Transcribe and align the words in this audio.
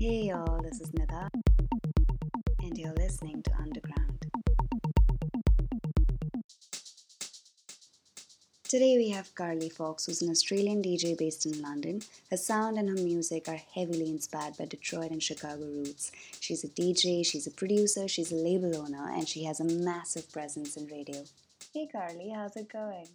Hey 0.00 0.28
y'all, 0.28 0.62
this 0.62 0.80
is 0.80 0.90
Nida, 0.92 1.28
and 2.60 2.78
you're 2.78 2.94
listening 2.94 3.42
to 3.42 3.50
Underground. 3.58 4.24
Today 8.66 8.96
we 8.96 9.10
have 9.10 9.34
Carly 9.34 9.68
Fox, 9.68 10.06
who's 10.06 10.22
an 10.22 10.30
Australian 10.30 10.82
DJ 10.82 11.18
based 11.18 11.44
in 11.44 11.60
London. 11.60 12.00
Her 12.30 12.38
sound 12.38 12.78
and 12.78 12.88
her 12.88 12.94
music 12.94 13.46
are 13.46 13.60
heavily 13.74 14.08
inspired 14.08 14.56
by 14.56 14.64
Detroit 14.64 15.10
and 15.10 15.22
Chicago 15.22 15.66
roots. 15.66 16.12
She's 16.40 16.64
a 16.64 16.68
DJ, 16.68 17.26
she's 17.26 17.46
a 17.46 17.50
producer, 17.50 18.08
she's 18.08 18.32
a 18.32 18.36
label 18.36 18.74
owner, 18.78 19.10
and 19.10 19.28
she 19.28 19.44
has 19.44 19.60
a 19.60 19.64
massive 19.64 20.32
presence 20.32 20.78
in 20.78 20.86
radio. 20.86 21.24
Hey 21.74 21.86
Carly, 21.92 22.30
how's 22.34 22.56
it 22.56 22.72
going? 22.72 23.08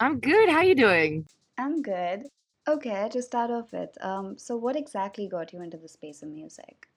I'm 0.00 0.18
good. 0.18 0.48
How 0.48 0.56
are 0.60 0.64
you 0.64 0.76
doing? 0.76 1.26
I'm 1.58 1.82
good. 1.82 2.22
Okay, 2.66 3.08
to 3.10 3.22
start 3.22 3.50
off 3.50 3.72
with, 3.72 3.90
um, 4.04 4.36
so 4.38 4.56
what 4.56 4.76
exactly 4.76 5.28
got 5.28 5.52
you 5.52 5.62
into 5.62 5.76
the 5.76 5.88
space 5.88 6.22
of 6.22 6.28
music? 6.28 6.88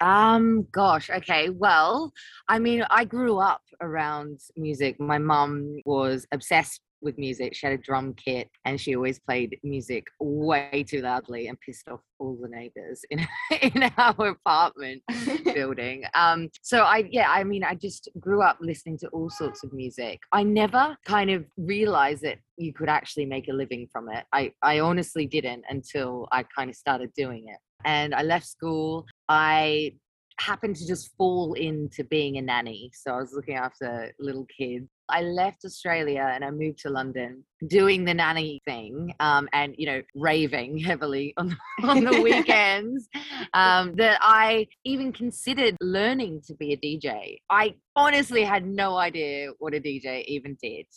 Um, 0.00 0.66
gosh, 0.72 1.10
okay. 1.10 1.50
Well, 1.50 2.12
I 2.48 2.58
mean, 2.58 2.84
I 2.90 3.04
grew 3.04 3.38
up 3.38 3.62
around 3.80 4.40
music. 4.56 4.98
My 4.98 5.18
mum 5.18 5.76
was 5.86 6.26
obsessed 6.32 6.80
with 7.02 7.18
music. 7.18 7.54
She 7.54 7.66
had 7.66 7.74
a 7.74 7.82
drum 7.82 8.14
kit 8.14 8.48
and 8.64 8.80
she 8.80 8.96
always 8.96 9.18
played 9.18 9.58
music 9.62 10.06
way 10.20 10.84
too 10.88 11.02
loudly 11.02 11.48
and 11.48 11.58
pissed 11.60 11.88
off 11.88 12.00
all 12.18 12.38
the 12.40 12.48
neighbors 12.48 13.02
in, 13.10 13.26
in 13.62 13.90
our 13.96 14.28
apartment 14.28 15.02
building. 15.54 16.04
Um, 16.14 16.48
so 16.62 16.82
I, 16.82 17.08
yeah, 17.10 17.28
I 17.28 17.44
mean, 17.44 17.64
I 17.64 17.74
just 17.74 18.08
grew 18.20 18.42
up 18.42 18.58
listening 18.60 18.98
to 18.98 19.08
all 19.08 19.30
sorts 19.30 19.64
of 19.64 19.72
music. 19.72 20.20
I 20.32 20.42
never 20.42 20.96
kind 21.04 21.30
of 21.30 21.44
realized 21.56 22.22
that 22.22 22.38
you 22.56 22.72
could 22.72 22.88
actually 22.88 23.26
make 23.26 23.48
a 23.48 23.52
living 23.52 23.88
from 23.92 24.08
it. 24.08 24.24
I, 24.32 24.52
I 24.62 24.80
honestly 24.80 25.26
didn't 25.26 25.64
until 25.68 26.28
I 26.32 26.44
kind 26.56 26.70
of 26.70 26.76
started 26.76 27.12
doing 27.16 27.48
it. 27.48 27.58
And 27.84 28.14
I 28.14 28.22
left 28.22 28.46
school. 28.46 29.06
I 29.28 29.94
happened 30.38 30.76
to 30.76 30.86
just 30.86 31.14
fall 31.16 31.54
into 31.54 32.04
being 32.04 32.38
a 32.38 32.42
nanny. 32.42 32.90
So 32.94 33.12
I 33.12 33.18
was 33.18 33.32
looking 33.32 33.56
after 33.56 34.12
little 34.18 34.46
kids. 34.56 34.88
I 35.12 35.20
left 35.20 35.64
Australia 35.64 36.30
and 36.32 36.42
I 36.42 36.50
moved 36.50 36.78
to 36.80 36.90
London 36.90 37.44
doing 37.68 38.04
the 38.04 38.14
nanny 38.14 38.60
thing 38.64 39.14
um, 39.20 39.48
and, 39.52 39.74
you 39.76 39.86
know, 39.86 40.02
raving 40.14 40.78
heavily 40.78 41.34
on, 41.36 41.56
on 41.84 42.04
the 42.04 42.22
weekends 42.22 43.08
um, 43.52 43.94
that 43.96 44.18
I 44.22 44.66
even 44.84 45.12
considered 45.12 45.76
learning 45.82 46.42
to 46.46 46.54
be 46.54 46.72
a 46.72 46.76
DJ. 46.78 47.40
I 47.50 47.74
honestly 47.94 48.42
had 48.42 48.66
no 48.66 48.96
idea 48.96 49.50
what 49.58 49.74
a 49.74 49.80
DJ 49.80 50.24
even 50.26 50.56
did. 50.60 50.86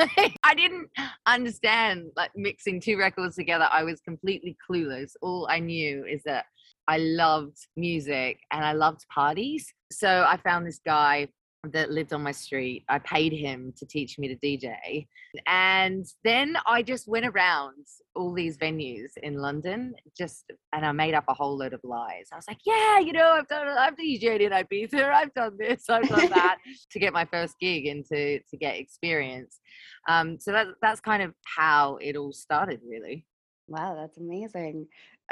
Like, 0.00 0.36
I 0.42 0.54
didn't 0.54 0.88
understand 1.26 2.10
like 2.16 2.32
mixing 2.34 2.80
two 2.80 2.98
records 2.98 3.36
together. 3.36 3.68
I 3.70 3.84
was 3.84 4.00
completely 4.00 4.56
clueless. 4.68 5.12
All 5.22 5.46
I 5.48 5.60
knew 5.60 6.04
is 6.04 6.20
that 6.24 6.46
I 6.88 6.98
loved 6.98 7.56
music 7.76 8.40
and 8.50 8.64
I 8.64 8.72
loved 8.72 9.06
parties. 9.08 9.72
So 9.92 10.24
I 10.26 10.36
found 10.38 10.66
this 10.66 10.80
guy 10.84 11.28
that 11.70 11.90
lived 11.90 12.12
on 12.12 12.22
my 12.22 12.32
street. 12.32 12.84
I 12.88 12.98
paid 12.98 13.32
him 13.32 13.72
to 13.78 13.86
teach 13.86 14.18
me 14.18 14.28
to 14.28 14.36
DJ. 14.36 15.06
And 15.46 16.04
then 16.24 16.56
I 16.66 16.82
just 16.82 17.06
went 17.06 17.26
around 17.26 17.86
all 18.16 18.34
these 18.34 18.58
venues 18.58 19.12
in 19.22 19.36
London, 19.36 19.94
just 20.16 20.50
and 20.72 20.84
I 20.84 20.90
made 20.90 21.14
up 21.14 21.24
a 21.28 21.34
whole 21.34 21.56
load 21.56 21.72
of 21.72 21.80
lies. 21.84 22.28
I 22.32 22.36
was 22.36 22.48
like, 22.48 22.58
yeah, 22.66 22.98
you 22.98 23.12
know, 23.12 23.30
I've 23.30 23.46
done 23.46 23.68
I've 23.68 23.96
DJed 23.96 24.40
in 24.40 24.50
Ibiza, 24.50 25.12
I've 25.12 25.32
done 25.34 25.56
this, 25.56 25.88
I've 25.88 26.08
done 26.08 26.30
that 26.30 26.58
to 26.90 26.98
get 26.98 27.12
my 27.12 27.24
first 27.26 27.54
gig 27.60 27.86
and 27.86 28.04
to 28.06 28.40
to 28.40 28.56
get 28.56 28.76
experience. 28.76 29.60
Um, 30.08 30.38
so 30.40 30.50
that 30.52 30.66
that's 30.82 31.00
kind 31.00 31.22
of 31.22 31.32
how 31.44 31.96
it 32.00 32.16
all 32.16 32.32
started 32.32 32.80
really. 32.84 33.24
Wow, 33.68 33.94
that's 33.94 34.18
amazing 34.18 34.88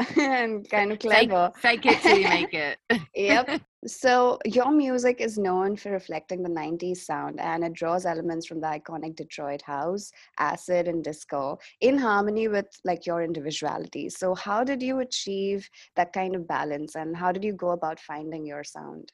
and 0.18 0.68
kind 0.68 0.92
of 0.92 0.98
clever. 0.98 1.52
Fake, 1.56 1.82
fake 1.82 1.86
it 1.86 2.02
till 2.02 2.18
you 2.18 2.28
make 2.28 2.54
it. 2.54 2.78
yep. 3.14 3.60
So, 3.86 4.38
your 4.44 4.70
music 4.70 5.20
is 5.22 5.38
known 5.38 5.74
for 5.76 5.90
reflecting 5.90 6.42
the 6.42 6.50
90s 6.50 7.06
sound 7.06 7.40
and 7.40 7.64
it 7.64 7.72
draws 7.72 8.04
elements 8.04 8.46
from 8.46 8.60
the 8.60 8.66
iconic 8.66 9.16
Detroit 9.16 9.62
house, 9.62 10.10
acid, 10.38 10.86
and 10.86 11.02
disco 11.02 11.58
in 11.80 11.96
harmony 11.96 12.48
with 12.48 12.66
like 12.84 13.06
your 13.06 13.22
individuality. 13.22 14.10
So, 14.10 14.34
how 14.34 14.64
did 14.64 14.82
you 14.82 15.00
achieve 15.00 15.68
that 15.96 16.12
kind 16.12 16.36
of 16.36 16.46
balance 16.46 16.94
and 16.94 17.16
how 17.16 17.32
did 17.32 17.42
you 17.42 17.54
go 17.54 17.70
about 17.70 17.98
finding 18.00 18.44
your 18.44 18.64
sound? 18.64 19.12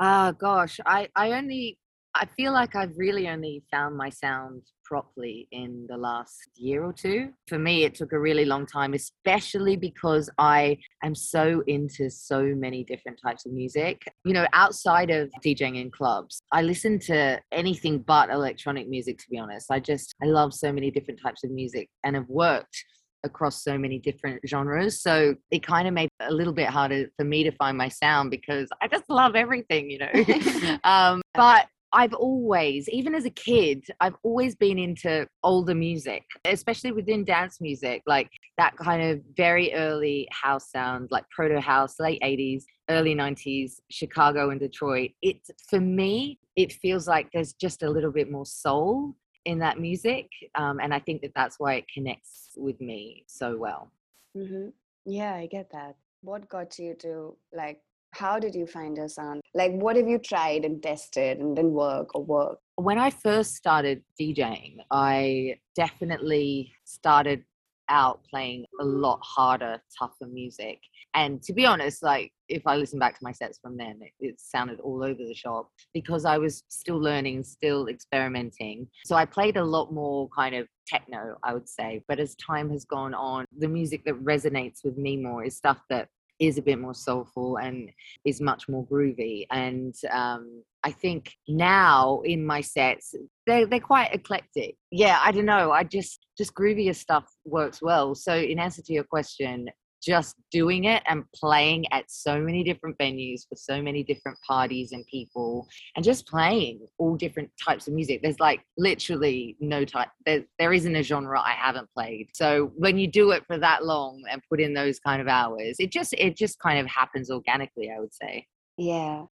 Ah, 0.00 0.28
uh, 0.28 0.32
gosh, 0.32 0.80
I, 0.84 1.08
I 1.14 1.32
only 1.32 1.78
I 2.14 2.26
feel 2.36 2.52
like 2.52 2.76
I've 2.76 2.96
really 2.96 3.28
only 3.28 3.62
found 3.70 3.96
my 3.96 4.10
sound 4.10 4.62
properly 4.84 5.48
in 5.50 5.86
the 5.88 5.96
last 5.96 6.50
year 6.56 6.84
or 6.84 6.92
two. 6.92 7.30
For 7.48 7.58
me, 7.58 7.84
it 7.84 7.94
took 7.94 8.12
a 8.12 8.18
really 8.18 8.44
long 8.44 8.66
time, 8.66 8.92
especially 8.92 9.76
because 9.76 10.28
I 10.36 10.78
am 11.02 11.14
so 11.14 11.62
into 11.66 12.10
so 12.10 12.42
many 12.42 12.84
different 12.84 13.18
types 13.24 13.46
of 13.46 13.52
music. 13.52 14.02
You 14.24 14.34
know, 14.34 14.46
outside 14.52 15.10
of 15.10 15.30
DJing 15.44 15.80
in 15.80 15.90
clubs, 15.90 16.42
I 16.52 16.60
listen 16.60 16.98
to 17.00 17.40
anything 17.50 18.00
but 18.00 18.28
electronic 18.28 18.88
music, 18.88 19.16
to 19.18 19.24
be 19.30 19.38
honest. 19.38 19.70
I 19.70 19.80
just, 19.80 20.14
I 20.22 20.26
love 20.26 20.52
so 20.52 20.70
many 20.70 20.90
different 20.90 21.20
types 21.22 21.44
of 21.44 21.50
music 21.50 21.88
and 22.04 22.14
have 22.14 22.28
worked 22.28 22.84
across 23.24 23.62
so 23.62 23.78
many 23.78 23.98
different 23.98 24.40
genres. 24.46 25.00
So 25.00 25.34
it 25.50 25.64
kind 25.64 25.86
of 25.88 25.94
made 25.94 26.08
it 26.20 26.26
a 26.28 26.32
little 26.32 26.52
bit 26.52 26.68
harder 26.68 27.06
for 27.16 27.24
me 27.24 27.44
to 27.44 27.52
find 27.52 27.78
my 27.78 27.88
sound 27.88 28.30
because 28.30 28.68
I 28.80 28.88
just 28.88 29.08
love 29.08 29.36
everything, 29.36 29.90
you 29.90 29.98
know. 30.00 30.78
um, 30.84 31.22
but 31.34 31.66
I've 31.92 32.14
always, 32.14 32.88
even 32.88 33.14
as 33.14 33.26
a 33.26 33.30
kid, 33.30 33.84
I've 34.00 34.16
always 34.22 34.54
been 34.54 34.78
into 34.78 35.26
older 35.42 35.74
music, 35.74 36.24
especially 36.44 36.92
within 36.92 37.24
dance 37.24 37.60
music, 37.60 38.02
like 38.06 38.30
that 38.56 38.76
kind 38.76 39.02
of 39.02 39.20
very 39.36 39.74
early 39.74 40.26
house 40.32 40.70
sound, 40.70 41.08
like 41.10 41.24
proto 41.30 41.60
house, 41.60 42.00
late 42.00 42.20
80s, 42.22 42.62
early 42.88 43.14
90s, 43.14 43.74
Chicago 43.90 44.50
and 44.50 44.60
Detroit. 44.60 45.10
It, 45.20 45.36
for 45.68 45.80
me, 45.80 46.38
it 46.56 46.72
feels 46.72 47.06
like 47.06 47.28
there's 47.32 47.52
just 47.52 47.82
a 47.82 47.90
little 47.90 48.12
bit 48.12 48.30
more 48.30 48.46
soul 48.46 49.14
in 49.44 49.58
that 49.58 49.78
music. 49.78 50.28
Um, 50.54 50.78
and 50.80 50.94
I 50.94 51.00
think 51.00 51.22
that 51.22 51.32
that's 51.34 51.56
why 51.58 51.74
it 51.74 51.84
connects 51.92 52.50
with 52.56 52.80
me 52.80 53.24
so 53.26 53.56
well. 53.58 53.92
Mm-hmm. 54.36 54.68
Yeah, 55.04 55.34
I 55.34 55.46
get 55.46 55.70
that. 55.72 55.96
What 56.22 56.48
got 56.48 56.78
you 56.78 56.94
to 57.00 57.36
like 57.52 57.80
how 58.12 58.38
did 58.38 58.54
you 58.54 58.66
find 58.66 58.96
your 58.96 59.08
sound? 59.08 59.40
Like, 59.54 59.72
what 59.72 59.96
have 59.96 60.08
you 60.08 60.18
tried 60.18 60.64
and 60.64 60.82
tested 60.82 61.38
and 61.38 61.56
didn't 61.56 61.72
work 61.72 62.14
or 62.14 62.22
work? 62.22 62.58
When 62.76 62.98
I 62.98 63.10
first 63.10 63.54
started 63.54 64.02
DJing, 64.20 64.76
I 64.90 65.56
definitely 65.74 66.72
started 66.84 67.44
out 67.88 68.20
playing 68.30 68.64
a 68.80 68.84
lot 68.84 69.20
harder, 69.22 69.82
tougher 69.98 70.26
music. 70.30 70.78
And 71.14 71.42
to 71.42 71.52
be 71.52 71.66
honest, 71.66 72.02
like 72.02 72.32
if 72.48 72.62
I 72.66 72.76
listen 72.76 72.98
back 72.98 73.18
to 73.18 73.24
my 73.24 73.32
sets 73.32 73.58
from 73.58 73.76
then, 73.76 74.00
it, 74.00 74.12
it, 74.20 74.40
sounded 74.40 74.80
all 74.80 75.02
over 75.02 75.18
the 75.18 75.34
shop 75.34 75.70
because 75.92 76.24
I 76.24 76.38
was 76.38 76.62
still 76.68 76.98
learning, 76.98 77.42
still 77.44 77.88
experimenting. 77.88 78.88
So 79.04 79.16
I 79.16 79.24
played 79.24 79.56
a 79.56 79.64
lot 79.64 79.92
more 79.92 80.28
kind 80.34 80.54
of 80.54 80.66
techno, 80.86 81.36
I 81.44 81.52
would 81.52 81.68
say. 81.68 82.02
But 82.08 82.18
as 82.18 82.34
time 82.36 82.70
has 82.70 82.84
gone 82.84 83.14
on, 83.14 83.44
the 83.58 83.68
music 83.68 84.04
that 84.04 84.22
resonates 84.24 84.84
with 84.84 84.96
me 84.96 85.16
more 85.16 85.44
is 85.44 85.56
stuff 85.56 85.78
that 85.90 86.08
is 86.42 86.58
a 86.58 86.62
bit 86.62 86.78
more 86.78 86.94
soulful 86.94 87.56
and 87.58 87.88
is 88.24 88.40
much 88.40 88.68
more 88.68 88.84
groovy. 88.84 89.46
And 89.52 89.94
um, 90.10 90.64
I 90.82 90.90
think 90.90 91.32
now 91.46 92.20
in 92.24 92.44
my 92.44 92.60
sets, 92.60 93.14
they're, 93.46 93.64
they're 93.64 93.78
quite 93.78 94.12
eclectic. 94.12 94.74
Yeah, 94.90 95.20
I 95.22 95.30
don't 95.30 95.46
know. 95.46 95.70
I 95.70 95.84
just, 95.84 96.26
just 96.36 96.52
groovier 96.54 96.96
stuff 96.96 97.26
works 97.44 97.80
well. 97.80 98.16
So, 98.16 98.34
in 98.34 98.58
answer 98.58 98.82
to 98.82 98.92
your 98.92 99.04
question, 99.04 99.68
just 100.02 100.36
doing 100.50 100.84
it 100.84 101.02
and 101.06 101.24
playing 101.32 101.84
at 101.92 102.10
so 102.10 102.40
many 102.40 102.64
different 102.64 102.96
venues 102.98 103.42
for 103.48 103.56
so 103.56 103.80
many 103.80 104.02
different 104.02 104.36
parties 104.46 104.92
and 104.92 105.06
people 105.06 105.68
and 105.96 106.04
just 106.04 106.26
playing 106.26 106.80
all 106.98 107.16
different 107.16 107.50
types 107.62 107.86
of 107.86 107.94
music. 107.94 108.20
There's 108.22 108.40
like 108.40 108.60
literally 108.76 109.56
no 109.60 109.84
type 109.84 110.08
there, 110.26 110.44
there 110.58 110.72
isn't 110.72 110.96
a 110.96 111.02
genre 111.02 111.40
i 111.40 111.52
haven't 111.52 111.88
played. 111.94 112.28
So 112.34 112.72
when 112.76 112.98
you 112.98 113.06
do 113.06 113.30
it 113.30 113.44
for 113.46 113.58
that 113.58 113.84
long 113.84 114.22
and 114.30 114.42
put 114.48 114.60
in 114.60 114.74
those 114.74 114.98
kind 114.98 115.20
of 115.20 115.28
hours 115.28 115.76
it 115.78 115.92
just 115.92 116.12
it 116.14 116.36
just 116.36 116.58
kind 116.58 116.78
of 116.78 116.86
happens 116.86 117.30
organically 117.30 117.90
i 117.90 118.00
would 118.00 118.14
say. 118.14 118.46
Yeah 118.76 119.24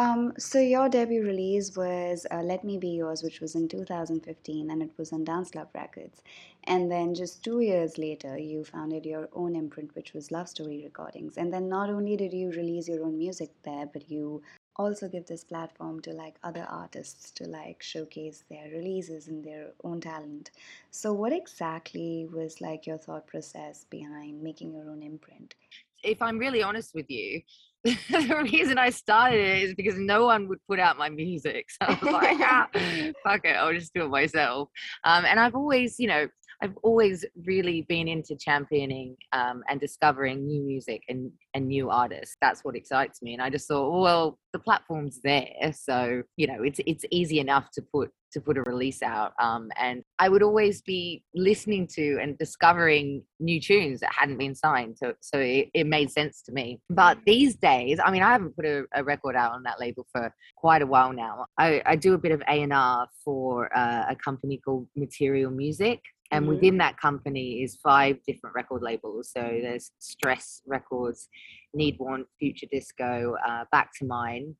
um, 0.00 0.32
so 0.38 0.58
your 0.58 0.88
debut 0.88 1.22
release 1.22 1.76
was 1.76 2.26
uh, 2.30 2.40
"Let 2.42 2.64
Me 2.64 2.78
Be 2.78 2.88
Yours," 2.88 3.22
which 3.22 3.42
was 3.42 3.54
in 3.54 3.68
2015, 3.68 4.70
and 4.70 4.82
it 4.82 4.90
was 4.96 5.12
on 5.12 5.24
Dance 5.24 5.54
Love 5.54 5.68
Records. 5.74 6.22
And 6.64 6.90
then 6.90 7.14
just 7.14 7.44
two 7.44 7.60
years 7.60 7.98
later, 7.98 8.38
you 8.38 8.64
founded 8.64 9.04
your 9.04 9.28
own 9.34 9.54
imprint, 9.54 9.94
which 9.94 10.14
was 10.14 10.30
Love 10.30 10.48
Story 10.48 10.80
Recordings. 10.82 11.36
And 11.36 11.52
then 11.52 11.68
not 11.68 11.90
only 11.90 12.16
did 12.16 12.32
you 12.32 12.50
release 12.50 12.88
your 12.88 13.04
own 13.04 13.18
music 13.18 13.50
there, 13.62 13.90
but 13.92 14.10
you 14.10 14.40
also 14.76 15.06
give 15.06 15.26
this 15.26 15.44
platform 15.44 16.00
to 16.00 16.12
like 16.12 16.36
other 16.42 16.66
artists 16.70 17.30
to 17.32 17.44
like 17.44 17.82
showcase 17.82 18.44
their 18.48 18.70
releases 18.70 19.28
and 19.28 19.44
their 19.44 19.72
own 19.84 20.00
talent. 20.00 20.50
So 20.90 21.12
what 21.12 21.34
exactly 21.34 22.26
was 22.32 22.62
like 22.62 22.86
your 22.86 22.96
thought 22.96 23.26
process 23.26 23.84
behind 23.90 24.42
making 24.42 24.72
your 24.72 24.88
own 24.88 25.02
imprint? 25.02 25.56
If 26.02 26.22
I'm 26.22 26.38
really 26.38 26.62
honest 26.62 26.94
with 26.94 27.10
you, 27.10 27.42
the 27.84 28.48
reason 28.52 28.76
I 28.76 28.90
started 28.90 29.40
it 29.40 29.62
is 29.62 29.74
because 29.74 29.98
no 29.98 30.26
one 30.26 30.48
would 30.48 30.58
put 30.68 30.78
out 30.78 30.98
my 30.98 31.08
music. 31.08 31.66
So 31.80 31.86
I 31.86 31.98
was 32.02 32.12
like, 32.12 32.38
ah, 32.40 32.68
fuck 33.24 33.44
it, 33.44 33.56
I'll 33.56 33.72
just 33.72 33.94
do 33.94 34.04
it 34.04 34.08
myself. 34.08 34.68
Um, 35.04 35.24
and 35.24 35.40
I've 35.40 35.54
always, 35.54 35.98
you 35.98 36.08
know, 36.08 36.28
I've 36.62 36.76
always 36.82 37.24
really 37.44 37.82
been 37.82 38.08
into 38.08 38.36
championing 38.36 39.16
um, 39.32 39.62
and 39.68 39.80
discovering 39.80 40.46
new 40.46 40.62
music 40.62 41.02
and 41.08 41.30
and 41.54 41.66
new 41.68 41.90
artists. 41.90 42.36
That's 42.40 42.64
what 42.64 42.76
excites 42.76 43.22
me. 43.22 43.32
And 43.34 43.42
I 43.42 43.50
just 43.50 43.66
thought, 43.66 44.00
well, 44.00 44.38
the 44.52 44.58
platform's 44.58 45.20
there, 45.22 45.72
so 45.72 46.22
you 46.36 46.46
know, 46.46 46.62
it's 46.62 46.80
it's 46.86 47.04
easy 47.10 47.40
enough 47.40 47.70
to 47.72 47.82
put 47.82 48.10
to 48.32 48.40
put 48.40 48.56
a 48.56 48.62
release 48.62 49.02
out. 49.02 49.32
Um, 49.40 49.70
and 49.76 50.02
I 50.18 50.28
would 50.28 50.42
always 50.42 50.82
be 50.82 51.24
listening 51.34 51.86
to 51.94 52.18
and 52.20 52.38
discovering 52.38 53.22
new 53.38 53.60
tunes 53.60 54.00
that 54.00 54.12
hadn't 54.16 54.38
been 54.38 54.54
signed. 54.54 54.96
So, 54.98 55.14
so 55.20 55.38
it, 55.38 55.68
it 55.74 55.86
made 55.86 56.10
sense 56.10 56.42
to 56.42 56.52
me. 56.52 56.80
But 56.88 57.18
mm. 57.18 57.24
these 57.26 57.56
days, 57.56 57.98
I 58.02 58.10
mean, 58.10 58.22
I 58.22 58.32
haven't 58.32 58.56
put 58.56 58.64
a, 58.64 58.84
a 58.94 59.04
record 59.04 59.36
out 59.36 59.52
on 59.52 59.62
that 59.64 59.80
label 59.80 60.06
for 60.12 60.32
quite 60.56 60.82
a 60.82 60.86
while 60.86 61.12
now. 61.12 61.46
I, 61.58 61.82
I 61.84 61.96
do 61.96 62.14
a 62.14 62.18
bit 62.18 62.32
of 62.32 62.42
A&R 62.48 63.08
for 63.24 63.76
uh, 63.76 64.06
a 64.08 64.16
company 64.16 64.60
called 64.64 64.86
Material 64.96 65.50
Music. 65.50 66.00
And 66.30 66.44
mm-hmm. 66.44 66.54
within 66.54 66.78
that 66.78 66.98
company 66.98 67.62
is 67.62 67.78
five 67.82 68.18
different 68.26 68.54
record 68.54 68.82
labels. 68.82 69.30
So 69.32 69.40
there's 69.40 69.90
Stress 69.98 70.62
Records, 70.66 71.28
Need 71.74 71.96
Want, 71.98 72.26
Future 72.38 72.66
Disco, 72.70 73.36
uh, 73.46 73.64
Back 73.72 73.90
to 73.98 74.06
Mine, 74.06 74.54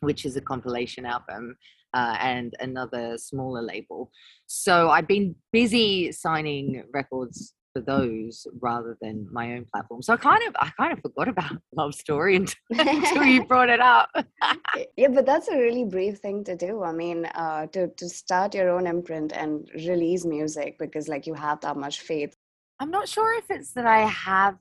which 0.00 0.24
is 0.24 0.36
a 0.36 0.40
compilation 0.40 1.04
album, 1.04 1.56
uh, 1.94 2.16
and 2.20 2.54
another 2.60 3.18
smaller 3.18 3.62
label. 3.62 4.10
So 4.46 4.90
I've 4.90 5.08
been 5.08 5.34
busy 5.52 6.12
signing 6.12 6.84
records 6.92 7.54
for 7.72 7.80
those 7.80 8.46
rather 8.60 8.96
than 9.00 9.26
my 9.30 9.54
own 9.54 9.66
platform. 9.72 10.02
So 10.02 10.14
I 10.14 10.16
kind 10.16 10.42
of 10.46 10.54
I 10.58 10.70
kind 10.76 10.92
of 10.92 11.00
forgot 11.00 11.28
about 11.28 11.52
Love 11.76 11.94
Story 11.94 12.36
until, 12.36 12.56
until 12.70 13.24
you 13.24 13.44
brought 13.44 13.70
it 13.70 13.80
up. 13.80 14.10
yeah, 14.96 15.08
but 15.08 15.26
that's 15.26 15.48
a 15.48 15.56
really 15.56 15.84
brave 15.84 16.18
thing 16.18 16.44
to 16.44 16.56
do. 16.56 16.82
I 16.82 16.92
mean, 16.92 17.26
uh, 17.26 17.66
to 17.68 17.88
to 17.88 18.08
start 18.08 18.54
your 18.54 18.70
own 18.70 18.86
imprint 18.86 19.32
and 19.32 19.68
release 19.74 20.24
music 20.24 20.76
because 20.78 21.08
like 21.08 21.26
you 21.26 21.34
have 21.34 21.60
that 21.60 21.76
much 21.76 22.00
faith. 22.00 22.34
I'm 22.80 22.90
not 22.90 23.08
sure 23.08 23.38
if 23.38 23.44
it's 23.50 23.72
that 23.74 23.86
I 23.86 24.00
have 24.00 24.56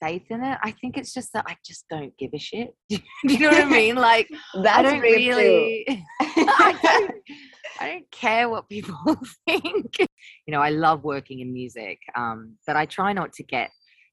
faith 0.00 0.30
in 0.30 0.44
it. 0.44 0.58
I 0.62 0.70
think 0.70 0.96
it's 0.96 1.12
just 1.12 1.32
that 1.32 1.44
I 1.46 1.56
just 1.64 1.86
don't 1.90 2.16
give 2.18 2.30
a 2.34 2.38
shit. 2.38 2.74
Do 2.88 2.98
you 3.26 3.38
know 3.38 3.50
what 3.50 3.64
I 3.64 3.68
mean? 3.68 3.96
Like 3.96 4.28
That's 4.54 4.78
I 4.78 4.82
don't 4.82 5.00
really 5.00 5.86
I, 6.20 6.78
don't, 6.82 7.14
I 7.80 7.88
don't 7.90 8.10
care 8.10 8.48
what 8.48 8.68
people 8.68 8.96
think. 9.46 9.96
You 9.98 10.52
know, 10.52 10.60
I 10.60 10.70
love 10.70 11.04
working 11.04 11.40
in 11.40 11.52
music, 11.52 11.98
um, 12.14 12.56
but 12.66 12.76
I 12.76 12.86
try 12.86 13.12
not 13.12 13.32
to 13.34 13.42
get 13.42 13.70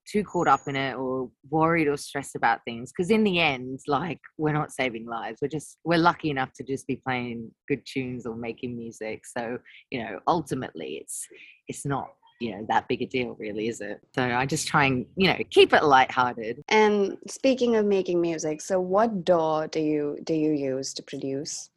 too 0.07 0.23
caught 0.23 0.47
up 0.47 0.67
in 0.67 0.75
it 0.75 0.95
or 0.95 1.29
worried 1.49 1.87
or 1.87 1.97
stressed 1.97 2.35
about 2.35 2.59
things 2.65 2.91
because 2.91 3.11
in 3.11 3.23
the 3.23 3.39
end 3.39 3.79
like 3.87 4.19
we're 4.37 4.53
not 4.53 4.71
saving 4.71 5.05
lives. 5.05 5.39
We're 5.41 5.47
just 5.47 5.77
we're 5.83 5.99
lucky 5.99 6.29
enough 6.29 6.51
to 6.53 6.63
just 6.63 6.87
be 6.87 6.95
playing 6.95 7.51
good 7.67 7.85
tunes 7.85 8.25
or 8.25 8.35
making 8.35 8.75
music. 8.75 9.25
So 9.25 9.59
you 9.89 10.03
know 10.03 10.19
ultimately 10.27 10.99
it's 11.01 11.27
it's 11.67 11.85
not 11.85 12.09
you 12.39 12.51
know 12.51 12.65
that 12.69 12.87
big 12.87 13.03
a 13.03 13.05
deal 13.05 13.35
really 13.39 13.67
is 13.67 13.81
it? 13.81 14.01
So 14.15 14.23
i 14.23 14.45
just 14.45 14.67
try 14.67 14.85
and 14.85 15.05
you 15.15 15.27
know 15.27 15.37
keep 15.49 15.73
it 15.73 15.83
lighthearted. 15.83 16.63
And 16.69 17.17
speaking 17.27 17.75
of 17.75 17.85
making 17.85 18.19
music 18.21 18.61
so 18.61 18.79
what 18.79 19.23
daw 19.23 19.67
do 19.67 19.79
you 19.79 20.17
do 20.23 20.33
you 20.33 20.51
use 20.51 20.93
to 20.95 21.03
produce 21.03 21.69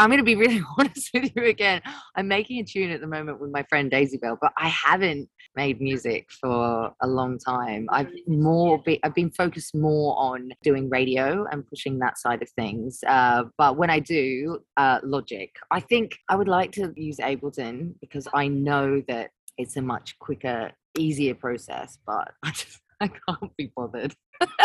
I'm 0.00 0.08
going 0.08 0.18
to 0.18 0.24
be 0.24 0.34
really 0.34 0.62
honest 0.78 1.10
with 1.12 1.30
you 1.36 1.44
again. 1.44 1.82
I'm 2.16 2.26
making 2.26 2.58
a 2.58 2.64
tune 2.64 2.90
at 2.90 3.02
the 3.02 3.06
moment 3.06 3.38
with 3.38 3.50
my 3.50 3.62
friend 3.64 3.90
Daisy 3.90 4.16
Bell, 4.16 4.38
but 4.40 4.50
I 4.56 4.68
haven't 4.68 5.28
made 5.56 5.78
music 5.78 6.26
for 6.40 6.90
a 7.02 7.06
long 7.06 7.38
time. 7.38 7.86
I've 7.90 8.08
more 8.26 8.82
be, 8.82 8.98
I've 9.04 9.14
been 9.14 9.30
focused 9.30 9.74
more 9.74 10.18
on 10.18 10.52
doing 10.62 10.88
radio 10.88 11.44
and 11.52 11.66
pushing 11.66 11.98
that 11.98 12.16
side 12.16 12.40
of 12.40 12.48
things. 12.50 13.00
Uh, 13.06 13.44
but 13.58 13.76
when 13.76 13.90
I 13.90 13.98
do, 13.98 14.60
uh, 14.78 15.00
Logic. 15.02 15.50
I 15.70 15.80
think 15.80 16.12
I 16.30 16.36
would 16.36 16.48
like 16.48 16.72
to 16.72 16.94
use 16.96 17.18
Ableton 17.18 17.94
because 18.00 18.26
I 18.32 18.48
know 18.48 19.02
that 19.06 19.32
it's 19.58 19.76
a 19.76 19.82
much 19.82 20.18
quicker, 20.18 20.70
easier 20.96 21.34
process, 21.34 21.98
but 22.06 22.32
I 22.42 22.52
just 22.52 22.80
I 23.02 23.08
can't 23.08 23.56
be 23.56 23.72
bothered 23.74 24.14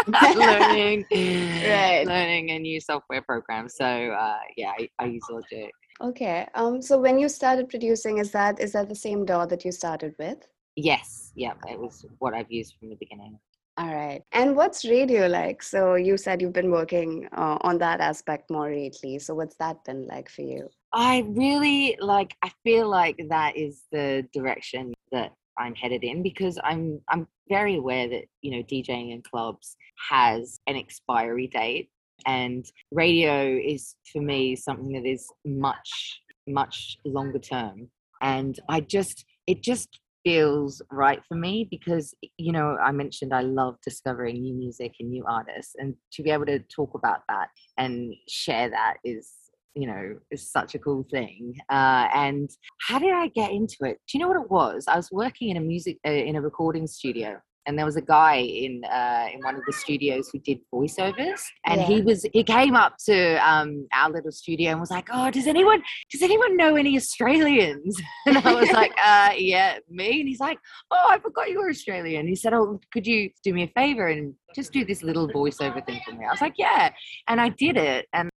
learning 0.07 1.05
right. 1.11 2.03
learning 2.05 2.51
a 2.51 2.59
new 2.59 2.79
software 2.79 3.21
program. 3.21 3.69
So 3.69 3.85
uh, 3.85 4.39
yeah, 4.57 4.71
I, 4.79 4.89
I 4.99 5.05
use 5.05 5.23
Logic. 5.29 5.71
Okay. 6.01 6.47
Um. 6.55 6.81
So 6.81 6.99
when 6.99 7.17
you 7.17 7.29
started 7.29 7.69
producing, 7.69 8.17
is 8.17 8.31
that 8.31 8.59
is 8.59 8.73
that 8.73 8.89
the 8.89 8.95
same 8.95 9.25
DAW 9.25 9.45
that 9.45 9.63
you 9.65 9.71
started 9.71 10.15
with? 10.19 10.47
Yes. 10.75 11.31
Yeah. 11.35 11.53
It 11.69 11.79
was 11.79 12.05
what 12.19 12.33
I've 12.33 12.51
used 12.51 12.75
from 12.79 12.89
the 12.89 12.95
beginning. 12.95 13.39
All 13.77 13.93
right. 13.93 14.21
And 14.31 14.55
what's 14.55 14.85
radio 14.85 15.27
like? 15.27 15.61
So 15.61 15.95
you 15.95 16.17
said 16.17 16.41
you've 16.41 16.53
been 16.53 16.71
working 16.71 17.27
uh, 17.33 17.57
on 17.61 17.77
that 17.79 17.99
aspect 17.99 18.49
more 18.49 18.69
lately. 18.69 19.19
So 19.19 19.35
what's 19.35 19.57
that 19.57 19.83
been 19.83 20.07
like 20.07 20.29
for 20.29 20.43
you? 20.43 20.69
I 20.93 21.25
really 21.27 21.97
like 21.99 22.35
I 22.41 22.51
feel 22.63 22.89
like 22.89 23.19
that 23.29 23.57
is 23.57 23.83
the 23.91 24.25
direction 24.33 24.93
that 25.11 25.33
I'm 25.57 25.75
headed 25.75 26.03
in 26.03 26.23
because 26.23 26.59
I'm 26.63 27.01
I'm 27.09 27.27
very 27.49 27.75
aware 27.75 28.07
that 28.09 28.25
you 28.41 28.51
know 28.51 28.63
DJing 28.63 29.13
in 29.13 29.21
clubs 29.21 29.75
has 30.09 30.59
an 30.67 30.75
expiry 30.75 31.47
date 31.47 31.89
and 32.25 32.65
radio 32.91 33.57
is 33.57 33.95
for 34.11 34.21
me 34.21 34.55
something 34.55 34.91
that 34.93 35.07
is 35.07 35.27
much 35.45 36.21
much 36.47 36.97
longer 37.05 37.39
term. 37.39 37.89
And 38.21 38.59
I 38.69 38.81
just 38.81 39.25
it 39.47 39.61
just 39.61 39.99
feels 40.23 40.81
right 40.91 41.21
for 41.27 41.35
me 41.35 41.67
because 41.69 42.15
you 42.37 42.51
know 42.51 42.75
i 42.83 42.91
mentioned 42.91 43.31
i 43.31 43.41
love 43.41 43.75
discovering 43.83 44.41
new 44.41 44.55
music 44.55 44.91
and 44.99 45.11
new 45.11 45.23
artists 45.29 45.75
and 45.77 45.93
to 46.11 46.23
be 46.23 46.31
able 46.31 46.47
to 46.47 46.57
talk 46.75 46.89
about 46.95 47.19
that 47.29 47.47
and 47.77 48.11
share 48.27 48.67
that 48.67 48.95
is 49.03 49.33
you 49.75 49.87
know 49.87 50.15
is 50.31 50.49
such 50.49 50.75
a 50.75 50.79
cool 50.79 51.05
thing 51.11 51.55
uh, 51.69 52.07
and 52.13 52.49
how 52.87 52.97
did 52.99 53.13
i 53.13 53.27
get 53.29 53.51
into 53.51 53.77
it? 53.81 53.99
Do 54.07 54.17
you 54.17 54.19
know 54.19 54.27
what 54.27 54.41
it 54.41 54.49
was? 54.49 54.85
I 54.87 54.95
was 54.95 55.09
working 55.11 55.49
in 55.49 55.57
a 55.57 55.61
music 55.61 55.97
uh, 56.07 56.11
in 56.11 56.35
a 56.35 56.41
recording 56.41 56.87
studio 56.87 57.39
and 57.65 57.77
there 57.77 57.85
was 57.85 57.95
a 57.95 58.01
guy 58.01 58.35
in 58.35 58.83
uh, 58.85 59.27
in 59.33 59.39
one 59.41 59.55
of 59.55 59.61
the 59.65 59.73
studios 59.73 60.29
who 60.31 60.39
did 60.39 60.59
voiceovers 60.73 61.41
and 61.65 61.81
yeah. 61.81 61.87
he 61.87 62.01
was 62.01 62.25
he 62.33 62.43
came 62.43 62.75
up 62.75 62.95
to 63.05 63.35
um, 63.47 63.87
our 63.93 64.09
little 64.11 64.31
studio 64.31 64.71
and 64.71 64.79
was 64.79 64.91
like 64.91 65.07
oh 65.11 65.31
does 65.31 65.47
anyone 65.47 65.81
does 66.11 66.21
anyone 66.21 66.55
know 66.57 66.75
any 66.75 66.95
australians? 66.95 67.99
And 68.27 68.37
i 68.39 68.53
was 68.53 68.71
like 68.71 68.91
uh, 69.03 69.31
yeah 69.37 69.77
me. 69.89 70.19
And 70.19 70.27
he's 70.27 70.39
like 70.39 70.59
oh 70.91 71.07
i 71.09 71.19
forgot 71.19 71.49
you 71.49 71.59
were 71.59 71.69
australian. 71.69 72.27
He 72.27 72.35
said 72.35 72.53
oh 72.53 72.79
could 72.91 73.05
you 73.07 73.29
do 73.43 73.53
me 73.53 73.63
a 73.63 73.67
favor 73.67 74.07
and 74.07 74.33
just 74.55 74.71
do 74.71 74.85
this 74.85 75.03
little 75.03 75.27
voiceover 75.29 75.85
thing 75.85 75.99
for 76.05 76.13
me? 76.13 76.25
I 76.25 76.31
was 76.31 76.41
like 76.41 76.55
yeah. 76.57 76.91
And 77.27 77.41
i 77.41 77.49
did 77.49 77.77
it 77.77 78.07
and 78.13 78.29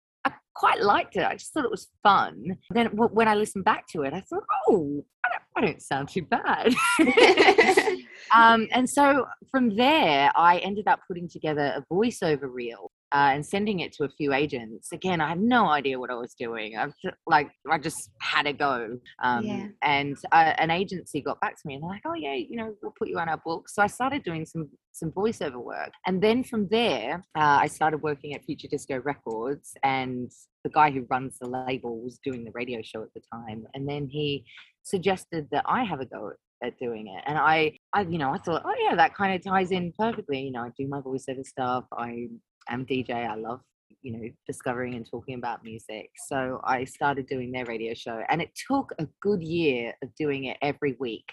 quite 0.58 0.82
liked 0.82 1.16
it. 1.16 1.24
I 1.24 1.34
just 1.34 1.54
thought 1.54 1.66
it 1.66 1.72
was 1.72 1.88
fun. 2.02 2.58
Then 2.72 2.88
when 2.88 3.28
I 3.28 3.36
listened 3.36 3.64
back 3.64 3.88
to 3.90 4.02
it, 4.02 4.14
I 4.14 4.22
thought, 4.22 4.44
oh, 4.68 5.06
I 5.24 5.30
don't, 5.30 5.42
I 5.56 5.62
don't 5.62 5.82
sound 5.82 6.10
too 6.10 6.24
bad. 6.24 6.74
um, 8.36 8.68
and 8.72 8.90
so 8.90 9.28
from 9.52 9.76
there, 9.76 10.32
I 10.36 10.58
ended 10.58 10.88
up 10.88 11.00
putting 11.08 11.30
together 11.30 11.76
a 11.78 11.94
voiceover 11.94 12.52
reel 12.52 12.92
uh, 13.14 13.32
and 13.34 13.46
sending 13.46 13.80
it 13.80 13.94
to 13.94 14.04
a 14.04 14.10
few 14.10 14.34
agents. 14.34 14.92
Again, 14.92 15.22
I 15.22 15.30
had 15.30 15.40
no 15.40 15.68
idea 15.68 16.00
what 16.00 16.10
I 16.10 16.16
was 16.16 16.34
doing. 16.34 16.78
I 16.78 16.88
just, 16.88 17.18
like, 17.26 17.50
I 17.70 17.78
just 17.78 18.12
had 18.22 18.44
to 18.44 18.54
go. 18.54 18.98
Um, 19.24 19.46
yeah. 19.46 19.68
And 19.82 20.18
uh, 20.32 20.54
an 20.58 20.72
agency 20.72 21.22
got 21.22 21.40
back 21.40 21.56
to 21.56 21.62
me 21.66 21.76
and 21.76 21.84
they're 21.84 21.90
like, 21.90 22.04
"Oh 22.06 22.14
yeah, 22.14 22.34
you 22.34 22.58
know, 22.58 22.76
we'll 22.82 22.94
put 22.98 23.08
you 23.08 23.18
on 23.20 23.30
our 23.30 23.38
book." 23.38 23.70
So 23.70 23.82
I 23.82 23.88
started 23.88 24.24
doing 24.24 24.46
some 24.46 24.70
some 24.92 25.12
voiceover 25.12 25.64
work, 25.64 25.92
and 26.06 26.22
then 26.22 26.44
from 26.44 26.68
there, 26.70 27.24
uh, 27.38 27.60
I 27.62 27.68
started 27.68 28.02
working 28.02 28.34
at 28.34 28.44
Future 28.44 28.68
Disco 28.68 29.00
Records, 29.00 29.74
and 29.84 30.32
the 30.64 30.70
guy 30.72 30.92
who 30.92 31.06
runs 31.10 31.38
the 31.40 31.48
label 31.48 32.02
was 32.02 32.20
doing 32.24 32.44
the 32.44 32.52
radio 32.54 32.82
show 32.82 33.04
at 33.04 33.14
the 33.14 33.22
time, 33.32 33.68
and 33.74 33.88
then 33.88 34.08
he 34.08 34.46
suggested 34.84 35.48
that 35.52 35.64
I 35.68 35.84
have 35.84 36.00
a 36.00 36.06
go 36.06 36.32
at 36.64 36.78
doing 36.80 37.08
it. 37.08 37.24
And 37.28 37.38
I, 37.38 37.78
I, 37.94 38.02
you 38.02 38.18
know, 38.18 38.32
I 38.32 38.38
thought, 38.38 38.64
oh 38.66 38.76
yeah, 38.80 38.96
that 38.96 39.16
kind 39.16 39.36
of 39.36 39.44
ties 39.44 39.72
in 39.72 39.94
perfectly. 39.98 40.42
You 40.42 40.52
know, 40.52 40.62
I 40.62 40.72
do 40.78 40.88
my 40.88 41.02
voiceover 41.02 41.46
stuff. 41.46 41.86
I 41.98 42.28
am 42.70 42.86
DJ. 42.86 43.12
I 43.12 43.36
love, 43.36 43.62
you 44.02 44.14
know, 44.14 44.30
discovering 44.48 44.96
and 44.96 45.10
talking 45.10 45.36
about 45.36 45.64
music. 45.64 46.10
So 46.28 46.62
I 46.64 46.84
started 46.86 47.28
doing 47.28 47.52
their 47.52 47.66
radio 47.66 47.94
show, 47.94 48.22
and 48.30 48.42
it 48.42 48.50
took 48.68 48.92
a 49.00 49.08
good 49.22 49.42
year 49.42 49.94
of 50.04 50.10
doing 50.16 50.46
it 50.46 50.58
every 50.62 50.96
week 51.00 51.26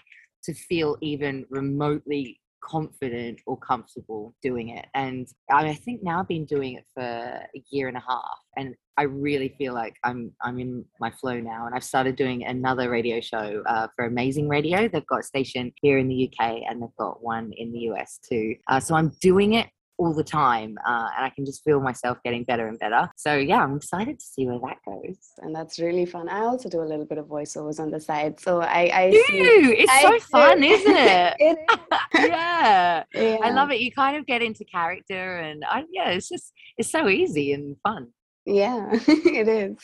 to 0.43 0.53
feel 0.53 0.97
even 1.01 1.45
remotely 1.49 2.39
confident 2.63 3.39
or 3.45 3.57
comfortable 3.57 4.33
doing 4.41 4.69
it. 4.69 4.85
And 4.93 5.27
I 5.51 5.73
think 5.73 6.03
now 6.03 6.19
I've 6.19 6.27
been 6.27 6.45
doing 6.45 6.73
it 6.75 6.85
for 6.93 7.03
a 7.03 7.63
year 7.69 7.87
and 7.87 7.97
a 7.97 8.03
half, 8.07 8.39
and 8.57 8.75
I 8.97 9.03
really 9.03 9.55
feel 9.57 9.73
like 9.73 9.95
I'm 10.03 10.31
I'm 10.41 10.59
in 10.59 10.85
my 10.99 11.11
flow 11.11 11.39
now, 11.39 11.65
and 11.65 11.75
I've 11.75 11.83
started 11.83 12.15
doing 12.15 12.45
another 12.45 12.89
radio 12.89 13.19
show 13.19 13.63
uh, 13.65 13.87
for 13.95 14.05
Amazing 14.05 14.47
Radio. 14.47 14.87
They've 14.87 15.05
got 15.07 15.19
a 15.19 15.23
station 15.23 15.71
here 15.81 15.97
in 15.97 16.07
the 16.07 16.29
UK, 16.29 16.61
and 16.69 16.81
they've 16.81 16.95
got 16.97 17.23
one 17.23 17.51
in 17.57 17.71
the 17.71 17.79
US 17.91 18.19
too. 18.27 18.55
Uh, 18.67 18.79
so 18.79 18.95
I'm 18.95 19.11
doing 19.21 19.53
it 19.53 19.67
all 19.97 20.13
the 20.13 20.23
time 20.23 20.77
uh, 20.87 21.07
and 21.15 21.25
i 21.25 21.31
can 21.35 21.45
just 21.45 21.63
feel 21.63 21.79
myself 21.79 22.17
getting 22.23 22.43
better 22.43 22.67
and 22.67 22.77
better 22.79 23.09
so 23.15 23.35
yeah 23.35 23.63
i'm 23.63 23.77
excited 23.77 24.19
to 24.19 24.25
see 24.25 24.45
where 24.45 24.59
that 24.59 24.77
goes 24.85 25.17
and 25.39 25.55
that's 25.55 25.79
really 25.79 26.05
fun 26.05 26.27
i 26.29 26.41
also 26.41 26.67
do 26.69 26.81
a 26.81 26.89
little 26.91 27.05
bit 27.05 27.17
of 27.17 27.25
voiceovers 27.27 27.79
on 27.79 27.89
the 27.91 27.99
side 27.99 28.39
so 28.39 28.61
i 28.61 28.89
i 28.93 29.09
do 29.11 29.23
see, 29.27 29.75
it's 29.83 29.91
I 29.91 30.01
so 30.01 30.19
fun 30.31 30.63
isn't 30.63 30.95
it, 30.95 31.35
it 31.39 31.57
is. 31.69 32.29
yeah. 32.29 33.03
yeah 33.13 33.37
i 33.43 33.49
love 33.51 33.71
it 33.71 33.79
you 33.79 33.91
kind 33.91 34.17
of 34.17 34.25
get 34.25 34.41
into 34.41 34.63
character 34.65 35.37
and 35.37 35.63
I, 35.67 35.83
yeah 35.91 36.09
it's 36.09 36.29
just 36.29 36.53
it's 36.77 36.91
so 36.91 37.07
easy 37.07 37.53
and 37.53 37.75
fun 37.83 38.07
Yeah, 38.47 38.89
it 39.41 39.47
is. 39.47 39.77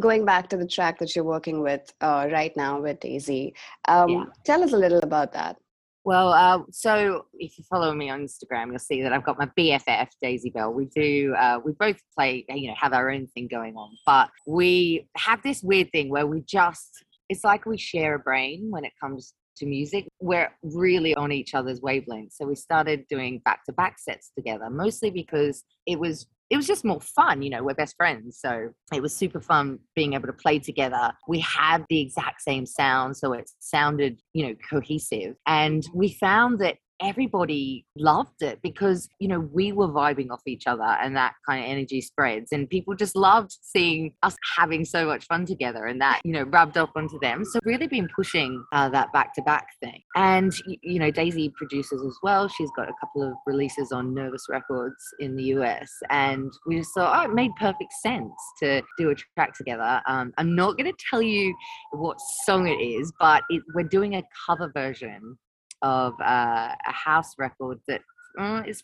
Going 0.00 0.24
back 0.24 0.48
to 0.50 0.56
the 0.56 0.66
track 0.66 0.98
that 1.00 1.10
you're 1.14 1.28
working 1.36 1.60
with 1.60 1.84
uh, 2.00 2.24
right 2.32 2.54
now 2.56 2.80
with 2.80 3.00
Daisy, 3.00 3.52
um, 3.86 4.08
Yeah. 4.08 4.24
tell 4.48 4.64
us 4.64 4.72
a 4.72 4.80
little 4.84 5.02
about 5.04 5.32
that. 5.36 5.56
Well, 6.04 6.32
uh, 6.32 6.60
so 6.72 7.26
if 7.34 7.56
you 7.58 7.64
follow 7.70 7.94
me 7.94 8.10
on 8.10 8.26
Instagram, 8.26 8.70
you'll 8.70 8.80
see 8.80 9.02
that 9.02 9.12
I've 9.12 9.24
got 9.24 9.38
my 9.38 9.46
BFF 9.58 10.08
Daisy 10.20 10.50
Bell. 10.50 10.72
We 10.72 10.86
do, 10.86 11.34
uh, 11.38 11.60
we 11.64 11.72
both 11.72 11.96
play, 12.16 12.44
you 12.48 12.68
know, 12.68 12.74
have 12.80 12.92
our 12.92 13.10
own 13.10 13.28
thing 13.28 13.46
going 13.48 13.76
on, 13.76 13.90
but 14.04 14.28
we 14.46 15.06
have 15.16 15.42
this 15.42 15.62
weird 15.62 15.92
thing 15.92 16.10
where 16.10 16.26
we 16.26 16.40
just, 16.40 17.04
it's 17.28 17.44
like 17.44 17.66
we 17.66 17.78
share 17.78 18.16
a 18.16 18.18
brain 18.18 18.66
when 18.70 18.84
it 18.84 18.92
comes 19.00 19.34
to 19.58 19.66
music. 19.66 20.08
We're 20.20 20.50
really 20.62 21.14
on 21.14 21.30
each 21.30 21.54
other's 21.54 21.80
wavelengths. 21.80 22.32
So 22.32 22.46
we 22.46 22.56
started 22.56 23.06
doing 23.08 23.40
back 23.44 23.64
to 23.66 23.72
back 23.72 23.98
sets 24.00 24.32
together, 24.36 24.70
mostly 24.70 25.10
because 25.10 25.62
it 25.86 26.00
was 26.00 26.26
it 26.52 26.56
was 26.56 26.66
just 26.66 26.84
more 26.84 27.00
fun. 27.00 27.40
You 27.40 27.48
know, 27.48 27.64
we're 27.64 27.72
best 27.72 27.96
friends. 27.96 28.38
So 28.38 28.68
it 28.92 29.00
was 29.00 29.16
super 29.16 29.40
fun 29.40 29.78
being 29.96 30.12
able 30.12 30.26
to 30.26 30.34
play 30.34 30.58
together. 30.58 31.10
We 31.26 31.40
had 31.40 31.86
the 31.88 31.98
exact 31.98 32.42
same 32.42 32.66
sound. 32.66 33.16
So 33.16 33.32
it 33.32 33.50
sounded, 33.58 34.20
you 34.34 34.46
know, 34.46 34.54
cohesive. 34.68 35.34
And 35.46 35.82
we 35.94 36.10
found 36.10 36.58
that 36.58 36.76
everybody 37.02 37.84
loved 37.96 38.42
it 38.42 38.60
because 38.62 39.08
you 39.18 39.28
know 39.28 39.40
we 39.40 39.72
were 39.72 39.88
vibing 39.88 40.30
off 40.30 40.42
each 40.46 40.66
other 40.66 40.82
and 40.82 41.16
that 41.16 41.34
kind 41.46 41.64
of 41.64 41.70
energy 41.70 42.00
spreads. 42.00 42.52
And 42.52 42.68
people 42.68 42.94
just 42.94 43.16
loved 43.16 43.56
seeing 43.60 44.12
us 44.22 44.36
having 44.56 44.84
so 44.84 45.06
much 45.06 45.26
fun 45.26 45.46
together 45.46 45.86
and 45.86 46.00
that 46.00 46.20
you 46.24 46.32
know 46.32 46.42
rubbed 46.44 46.78
off 46.78 46.90
onto 46.96 47.18
them. 47.20 47.44
So 47.44 47.58
really 47.64 47.86
been 47.86 48.08
pushing 48.14 48.64
uh, 48.72 48.88
that 48.90 49.12
back 49.12 49.34
to 49.34 49.42
back 49.42 49.66
thing. 49.80 50.00
And 50.16 50.52
you 50.66 50.98
know 50.98 51.10
daisy 51.10 51.52
produces 51.56 52.02
as 52.02 52.16
well. 52.22 52.48
She's 52.48 52.70
got 52.76 52.88
a 52.88 52.94
couple 53.00 53.22
of 53.22 53.34
releases 53.46 53.92
on 53.92 54.14
nervous 54.14 54.46
records 54.48 54.94
in 55.18 55.36
the 55.36 55.44
us 55.44 55.90
and 56.10 56.52
we 56.66 56.78
just 56.78 56.94
thought 56.94 57.20
oh 57.20 57.30
it 57.30 57.34
made 57.34 57.50
perfect 57.56 57.92
sense 58.02 58.32
to 58.60 58.82
do 58.98 59.10
a 59.10 59.14
track 59.14 59.56
together. 59.56 60.00
Um, 60.06 60.32
i'm 60.38 60.54
not 60.54 60.76
going 60.76 60.90
to 60.90 61.04
tell 61.10 61.22
you 61.22 61.54
what 61.92 62.18
song 62.44 62.66
it 62.66 62.80
is 62.82 63.12
but 63.18 63.42
it, 63.50 63.62
we're 63.74 63.82
doing 63.82 64.16
a 64.16 64.22
cover 64.46 64.70
version 64.74 65.38
of 65.82 66.14
uh, 66.20 66.74
a 66.86 66.92
house 66.92 67.34
record 67.38 67.80
that 67.88 68.00
uh, 68.38 68.62
is 68.66 68.82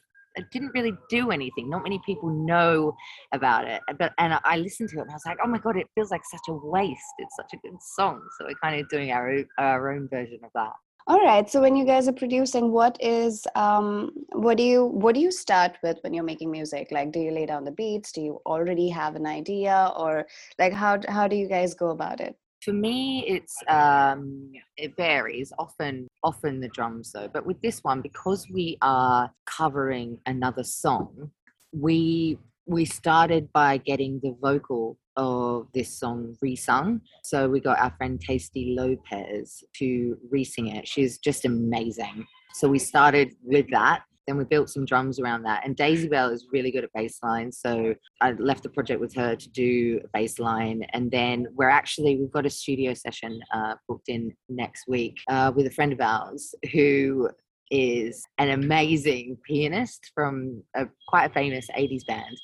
didn't 0.52 0.70
really 0.74 0.92
do 1.08 1.30
anything. 1.30 1.68
Not 1.68 1.82
many 1.82 2.00
people 2.04 2.30
know 2.30 2.94
about 3.32 3.66
it. 3.66 3.80
But 3.98 4.12
and 4.18 4.38
I 4.44 4.56
listened 4.56 4.90
to 4.90 4.98
it 4.98 5.02
and 5.02 5.10
I 5.10 5.14
was 5.14 5.26
like, 5.26 5.38
oh 5.42 5.48
my 5.48 5.58
god, 5.58 5.76
it 5.76 5.88
feels 5.94 6.10
like 6.10 6.22
such 6.24 6.48
a 6.48 6.52
waste. 6.52 7.00
It's 7.18 7.36
such 7.36 7.52
a 7.54 7.56
good 7.58 7.76
song. 7.96 8.20
So 8.38 8.46
we're 8.46 8.54
kind 8.62 8.80
of 8.80 8.88
doing 8.88 9.12
our 9.12 9.42
our 9.58 9.92
own 9.92 10.08
version 10.08 10.40
of 10.44 10.50
that. 10.54 10.72
All 11.06 11.24
right. 11.24 11.48
So 11.48 11.62
when 11.62 11.74
you 11.74 11.86
guys 11.86 12.06
are 12.06 12.12
producing, 12.12 12.70
what 12.70 12.98
is 13.00 13.46
um, 13.54 14.12
what 14.32 14.58
do 14.58 14.62
you 14.62 14.84
what 14.84 15.14
do 15.14 15.20
you 15.20 15.30
start 15.30 15.78
with 15.82 15.98
when 16.02 16.12
you're 16.12 16.24
making 16.24 16.50
music? 16.50 16.88
Like, 16.90 17.12
do 17.12 17.20
you 17.20 17.30
lay 17.30 17.46
down 17.46 17.64
the 17.64 17.70
beats? 17.70 18.12
Do 18.12 18.20
you 18.20 18.42
already 18.44 18.90
have 18.90 19.16
an 19.16 19.26
idea, 19.26 19.90
or 19.96 20.26
like 20.58 20.74
how 20.74 21.00
how 21.08 21.26
do 21.26 21.36
you 21.36 21.48
guys 21.48 21.74
go 21.74 21.90
about 21.90 22.20
it? 22.20 22.36
For 22.62 22.72
me, 22.72 23.24
it's 23.26 23.56
um, 23.68 24.52
it 24.76 24.96
varies. 24.96 25.52
Often, 25.58 26.08
often 26.22 26.60
the 26.60 26.68
drums 26.68 27.12
though. 27.12 27.28
But 27.28 27.46
with 27.46 27.60
this 27.62 27.80
one, 27.84 28.00
because 28.00 28.48
we 28.52 28.76
are 28.82 29.30
covering 29.46 30.18
another 30.26 30.64
song, 30.64 31.30
we 31.72 32.38
we 32.66 32.84
started 32.84 33.50
by 33.52 33.78
getting 33.78 34.20
the 34.22 34.36
vocal 34.42 34.98
of 35.16 35.66
this 35.72 35.88
song 35.98 36.36
resung. 36.44 37.00
So 37.24 37.48
we 37.48 37.60
got 37.60 37.78
our 37.78 37.92
friend 37.96 38.20
Tasty 38.20 38.74
Lopez 38.78 39.64
to 39.76 40.16
resing 40.32 40.76
it. 40.76 40.86
She's 40.86 41.18
just 41.18 41.44
amazing. 41.44 42.26
So 42.54 42.68
we 42.68 42.78
started 42.78 43.34
with 43.42 43.66
that. 43.70 44.02
Then 44.28 44.36
we 44.36 44.44
built 44.44 44.68
some 44.68 44.84
drums 44.84 45.18
around 45.18 45.42
that. 45.44 45.64
And 45.64 45.74
Daisy 45.74 46.06
Bell 46.06 46.28
is 46.28 46.46
really 46.52 46.70
good 46.70 46.84
at 46.84 46.92
bass 46.92 47.18
line. 47.22 47.50
So 47.50 47.94
I 48.20 48.32
left 48.32 48.62
the 48.62 48.68
project 48.68 49.00
with 49.00 49.14
her 49.14 49.34
to 49.34 49.48
do 49.48 50.02
a 50.04 50.08
bass 50.08 50.38
line. 50.38 50.82
And 50.92 51.10
then 51.10 51.46
we're 51.54 51.70
actually, 51.70 52.16
we've 52.18 52.30
got 52.30 52.44
a 52.44 52.50
studio 52.50 52.92
session 52.92 53.40
uh, 53.54 53.76
booked 53.88 54.10
in 54.10 54.36
next 54.50 54.86
week 54.86 55.16
uh, 55.28 55.50
with 55.56 55.66
a 55.66 55.70
friend 55.70 55.94
of 55.94 56.00
ours 56.02 56.54
who 56.72 57.30
is 57.70 58.24
an 58.38 58.50
amazing 58.50 59.36
pianist 59.46 60.10
from 60.14 60.62
a 60.76 60.86
quite 61.08 61.26
a 61.26 61.32
famous 61.32 61.68
80s 61.76 62.06
band 62.06 62.36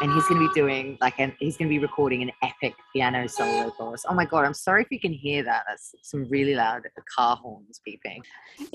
and 0.00 0.12
he's 0.12 0.26
going 0.28 0.40
to 0.40 0.48
be 0.48 0.54
doing 0.54 0.98
like 1.00 1.18
an 1.18 1.34
he's 1.38 1.56
going 1.56 1.68
to 1.68 1.74
be 1.74 1.78
recording 1.78 2.22
an 2.22 2.30
epic 2.42 2.74
piano 2.92 3.26
solo 3.26 3.72
for 3.76 3.94
us 3.94 4.04
oh 4.08 4.14
my 4.14 4.24
god 4.24 4.44
i'm 4.44 4.54
sorry 4.54 4.82
if 4.82 4.88
you 4.90 5.00
can 5.00 5.12
hear 5.12 5.42
that 5.42 5.64
that's 5.68 5.94
some 6.02 6.24
really 6.28 6.54
loud 6.54 6.82
car 7.16 7.36
horns 7.36 7.80
beeping 7.86 8.20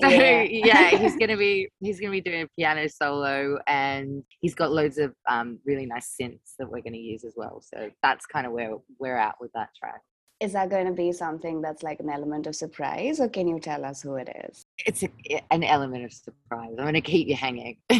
so 0.00 0.08
Yeah. 0.08 0.42
yeah, 0.42 0.90
he's 0.90 1.16
going 1.20 1.30
to 1.30 1.36
be 1.36 1.68
he's 1.80 2.00
going 2.00 2.12
to 2.12 2.16
be 2.16 2.20
doing 2.20 2.42
a 2.42 2.48
piano 2.58 2.88
solo 2.88 3.58
and 3.66 4.22
he's 4.40 4.54
got 4.54 4.72
loads 4.72 4.98
of 4.98 5.14
um, 5.28 5.58
really 5.64 5.86
nice 5.86 6.14
synths 6.20 6.54
that 6.58 6.70
we're 6.70 6.82
going 6.82 6.92
to 6.92 6.98
use 6.98 7.24
as 7.24 7.34
well 7.36 7.62
so 7.62 7.90
that's 8.02 8.26
kind 8.26 8.46
of 8.46 8.52
where 8.52 8.76
we're 8.98 9.16
at 9.16 9.34
with 9.40 9.50
that 9.54 9.70
track 9.78 10.00
Is 10.40 10.52
that 10.52 10.68
going 10.68 10.86
to 10.86 10.92
be 10.92 11.12
something 11.12 11.62
that's 11.62 11.82
like 11.82 12.00
an 12.00 12.10
element 12.10 12.46
of 12.46 12.54
surprise, 12.54 13.20
or 13.20 13.28
can 13.28 13.48
you 13.48 13.58
tell 13.58 13.86
us 13.86 14.02
who 14.02 14.16
it 14.16 14.28
is? 14.50 14.65
It's 14.84 15.02
a, 15.02 15.08
eh, 15.30 15.40
an 15.50 15.64
element 15.64 16.04
of 16.04 16.12
surprise 16.12 16.74
i'm 16.78 16.84
going 16.84 16.94
to 16.94 17.00
keep 17.00 17.28
you 17.28 17.36
hanging 17.36 17.76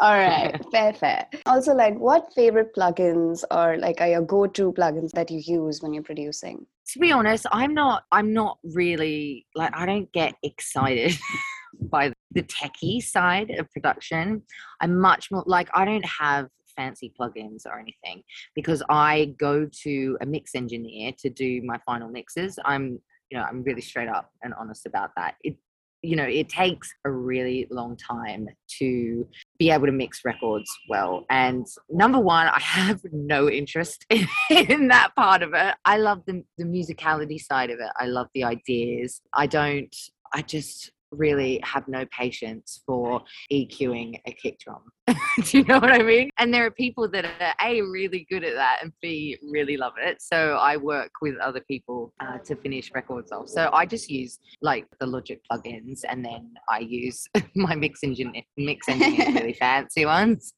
All 0.00 0.14
right, 0.14 0.54
fair, 0.70 0.92
fair. 0.92 1.26
Also, 1.46 1.74
like, 1.74 1.98
what 1.98 2.32
favorite 2.34 2.74
plugins 2.74 3.44
or 3.50 3.76
like 3.78 4.00
are 4.00 4.08
your 4.08 4.22
go-to 4.22 4.72
plugins 4.72 5.10
that 5.12 5.30
you 5.30 5.40
use 5.44 5.82
when 5.82 5.92
you're 5.92 6.02
producing? 6.02 6.66
to 6.88 6.98
be 6.98 7.12
honest, 7.12 7.46
I'm 7.50 7.74
not 7.74 8.04
I'm 8.12 8.32
not 8.32 8.58
really 8.62 9.46
like 9.54 9.72
I 9.74 9.86
don't 9.86 10.10
get 10.12 10.34
excited 10.42 11.16
by 11.90 12.12
the 12.32 12.42
techie 12.42 13.02
side 13.02 13.50
of 13.50 13.70
production. 13.72 14.42
I'm 14.80 14.98
much 14.98 15.30
more 15.30 15.42
like 15.46 15.68
I 15.74 15.84
don't 15.84 16.06
have 16.06 16.48
fancy 16.76 17.12
plugins 17.18 17.66
or 17.66 17.78
anything 17.78 18.22
because 18.54 18.82
I 18.88 19.34
go 19.38 19.68
to 19.82 20.18
a 20.20 20.26
mix 20.26 20.54
engineer 20.54 21.12
to 21.18 21.30
do 21.30 21.62
my 21.64 21.78
final 21.86 22.08
mixes. 22.08 22.58
I'm 22.64 23.00
you 23.30 23.38
know, 23.38 23.44
I'm 23.44 23.62
really 23.62 23.80
straight 23.80 24.08
up 24.08 24.30
and 24.42 24.54
honest 24.54 24.86
about 24.86 25.10
that. 25.16 25.34
It 25.42 25.56
you 26.02 26.14
know, 26.14 26.24
it 26.24 26.48
takes 26.48 26.92
a 27.04 27.10
really 27.10 27.66
long 27.70 27.96
time 27.96 28.48
to 28.78 29.26
be 29.58 29.70
able 29.70 29.86
to 29.86 29.92
mix 29.92 30.20
records 30.24 30.70
well. 30.88 31.24
And 31.30 31.66
number 31.90 32.20
one, 32.20 32.46
I 32.46 32.60
have 32.60 33.00
no 33.12 33.50
interest 33.50 34.06
in 34.10 34.28
in 34.50 34.88
that 34.88 35.14
part 35.16 35.42
of 35.42 35.52
it. 35.54 35.74
I 35.84 35.96
love 35.96 36.22
the, 36.26 36.44
the 36.58 36.64
musicality 36.64 37.40
side 37.40 37.70
of 37.70 37.80
it. 37.80 37.90
I 37.98 38.06
love 38.06 38.28
the 38.34 38.44
ideas. 38.44 39.20
I 39.32 39.46
don't, 39.46 39.94
I 40.32 40.42
just 40.42 40.92
really 41.10 41.60
have 41.64 41.86
no 41.88 42.04
patience 42.06 42.82
for 42.86 43.22
EQing 43.52 44.20
a 44.26 44.32
kick 44.32 44.58
drum. 44.58 44.82
Do 45.44 45.58
you 45.58 45.64
know 45.64 45.78
what 45.78 45.92
I 45.92 46.02
mean? 46.02 46.30
And 46.38 46.52
there 46.52 46.66
are 46.66 46.70
people 46.70 47.08
that 47.10 47.24
are 47.24 47.54
A, 47.62 47.80
really 47.80 48.26
good 48.30 48.42
at 48.42 48.54
that 48.54 48.78
and 48.82 48.92
B, 49.00 49.38
really 49.42 49.76
love 49.76 49.92
it. 49.98 50.20
So 50.20 50.56
I 50.56 50.76
work 50.76 51.10
with 51.22 51.36
other 51.38 51.60
people 51.60 52.12
uh, 52.20 52.38
to 52.38 52.56
finish 52.56 52.90
records 52.92 53.30
off. 53.30 53.48
So 53.48 53.70
I 53.72 53.86
just 53.86 54.10
use 54.10 54.40
like 54.62 54.86
the 54.98 55.06
Logic 55.06 55.40
plugins 55.50 56.00
and 56.08 56.24
then 56.24 56.54
I 56.68 56.80
use 56.80 57.26
my 57.54 57.74
mix 57.74 58.02
engine, 58.02 58.32
mix 58.56 58.88
engine 58.88 59.34
really 59.34 59.52
fancy 59.60 60.04
ones. 60.06 60.52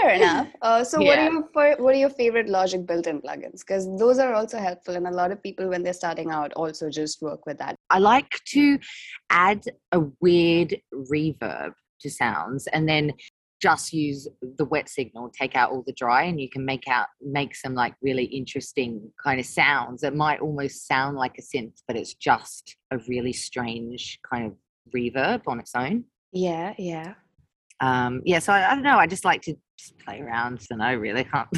Fair 0.00 0.14
enough. 0.14 0.48
Uh, 0.62 0.84
so, 0.84 1.00
what 1.00 1.18
are 1.18 1.30
your 1.30 1.42
what 1.52 1.94
are 1.94 1.98
your 1.98 2.10
favorite 2.10 2.48
Logic 2.48 2.84
built-in 2.84 3.20
plugins? 3.20 3.60
Because 3.60 3.86
those 3.98 4.18
are 4.18 4.34
also 4.34 4.58
helpful, 4.58 4.94
and 4.96 5.06
a 5.06 5.10
lot 5.10 5.32
of 5.32 5.42
people 5.42 5.68
when 5.68 5.82
they're 5.82 5.92
starting 5.92 6.30
out 6.30 6.52
also 6.54 6.88
just 6.90 7.22
work 7.22 7.46
with 7.46 7.58
that. 7.58 7.76
I 7.92 7.98
like 7.98 8.40
to 8.46 8.78
add 9.30 9.64
a 9.92 10.00
weird 10.20 10.76
reverb 10.92 11.72
to 12.00 12.10
sounds 12.10 12.66
and 12.68 12.88
then 12.88 13.12
just 13.60 13.92
use 13.92 14.26
the 14.58 14.64
wet 14.64 14.88
signal, 14.88 15.30
take 15.30 15.54
out 15.54 15.70
all 15.70 15.84
the 15.86 15.92
dry, 15.92 16.24
and 16.24 16.40
you 16.40 16.50
can 16.50 16.64
make 16.64 16.88
out 16.88 17.06
make 17.20 17.54
some 17.54 17.74
like 17.74 17.94
really 18.02 18.24
interesting 18.24 19.08
kind 19.22 19.38
of 19.38 19.46
sounds 19.46 20.00
that 20.00 20.16
might 20.16 20.40
almost 20.40 20.88
sound 20.88 21.16
like 21.16 21.36
a 21.38 21.42
synth, 21.42 21.80
but 21.86 21.96
it's 21.96 22.14
just 22.14 22.76
a 22.90 22.98
really 23.08 23.32
strange 23.32 24.18
kind 24.28 24.46
of 24.46 24.54
reverb 24.92 25.42
on 25.46 25.60
its 25.60 25.76
own. 25.76 26.04
Yeah, 26.32 26.74
yeah. 26.76 27.14
Um, 27.80 28.22
yeah, 28.24 28.40
so 28.40 28.52
I, 28.52 28.72
I 28.72 28.74
don't 28.74 28.82
know. 28.82 28.96
I 28.96 29.06
just 29.06 29.24
like 29.24 29.42
to 29.42 29.54
just 29.82 29.98
play 29.98 30.20
around. 30.20 30.60
So 30.60 30.76
I 30.80 30.92
really 30.92 31.24
can't 31.32 31.48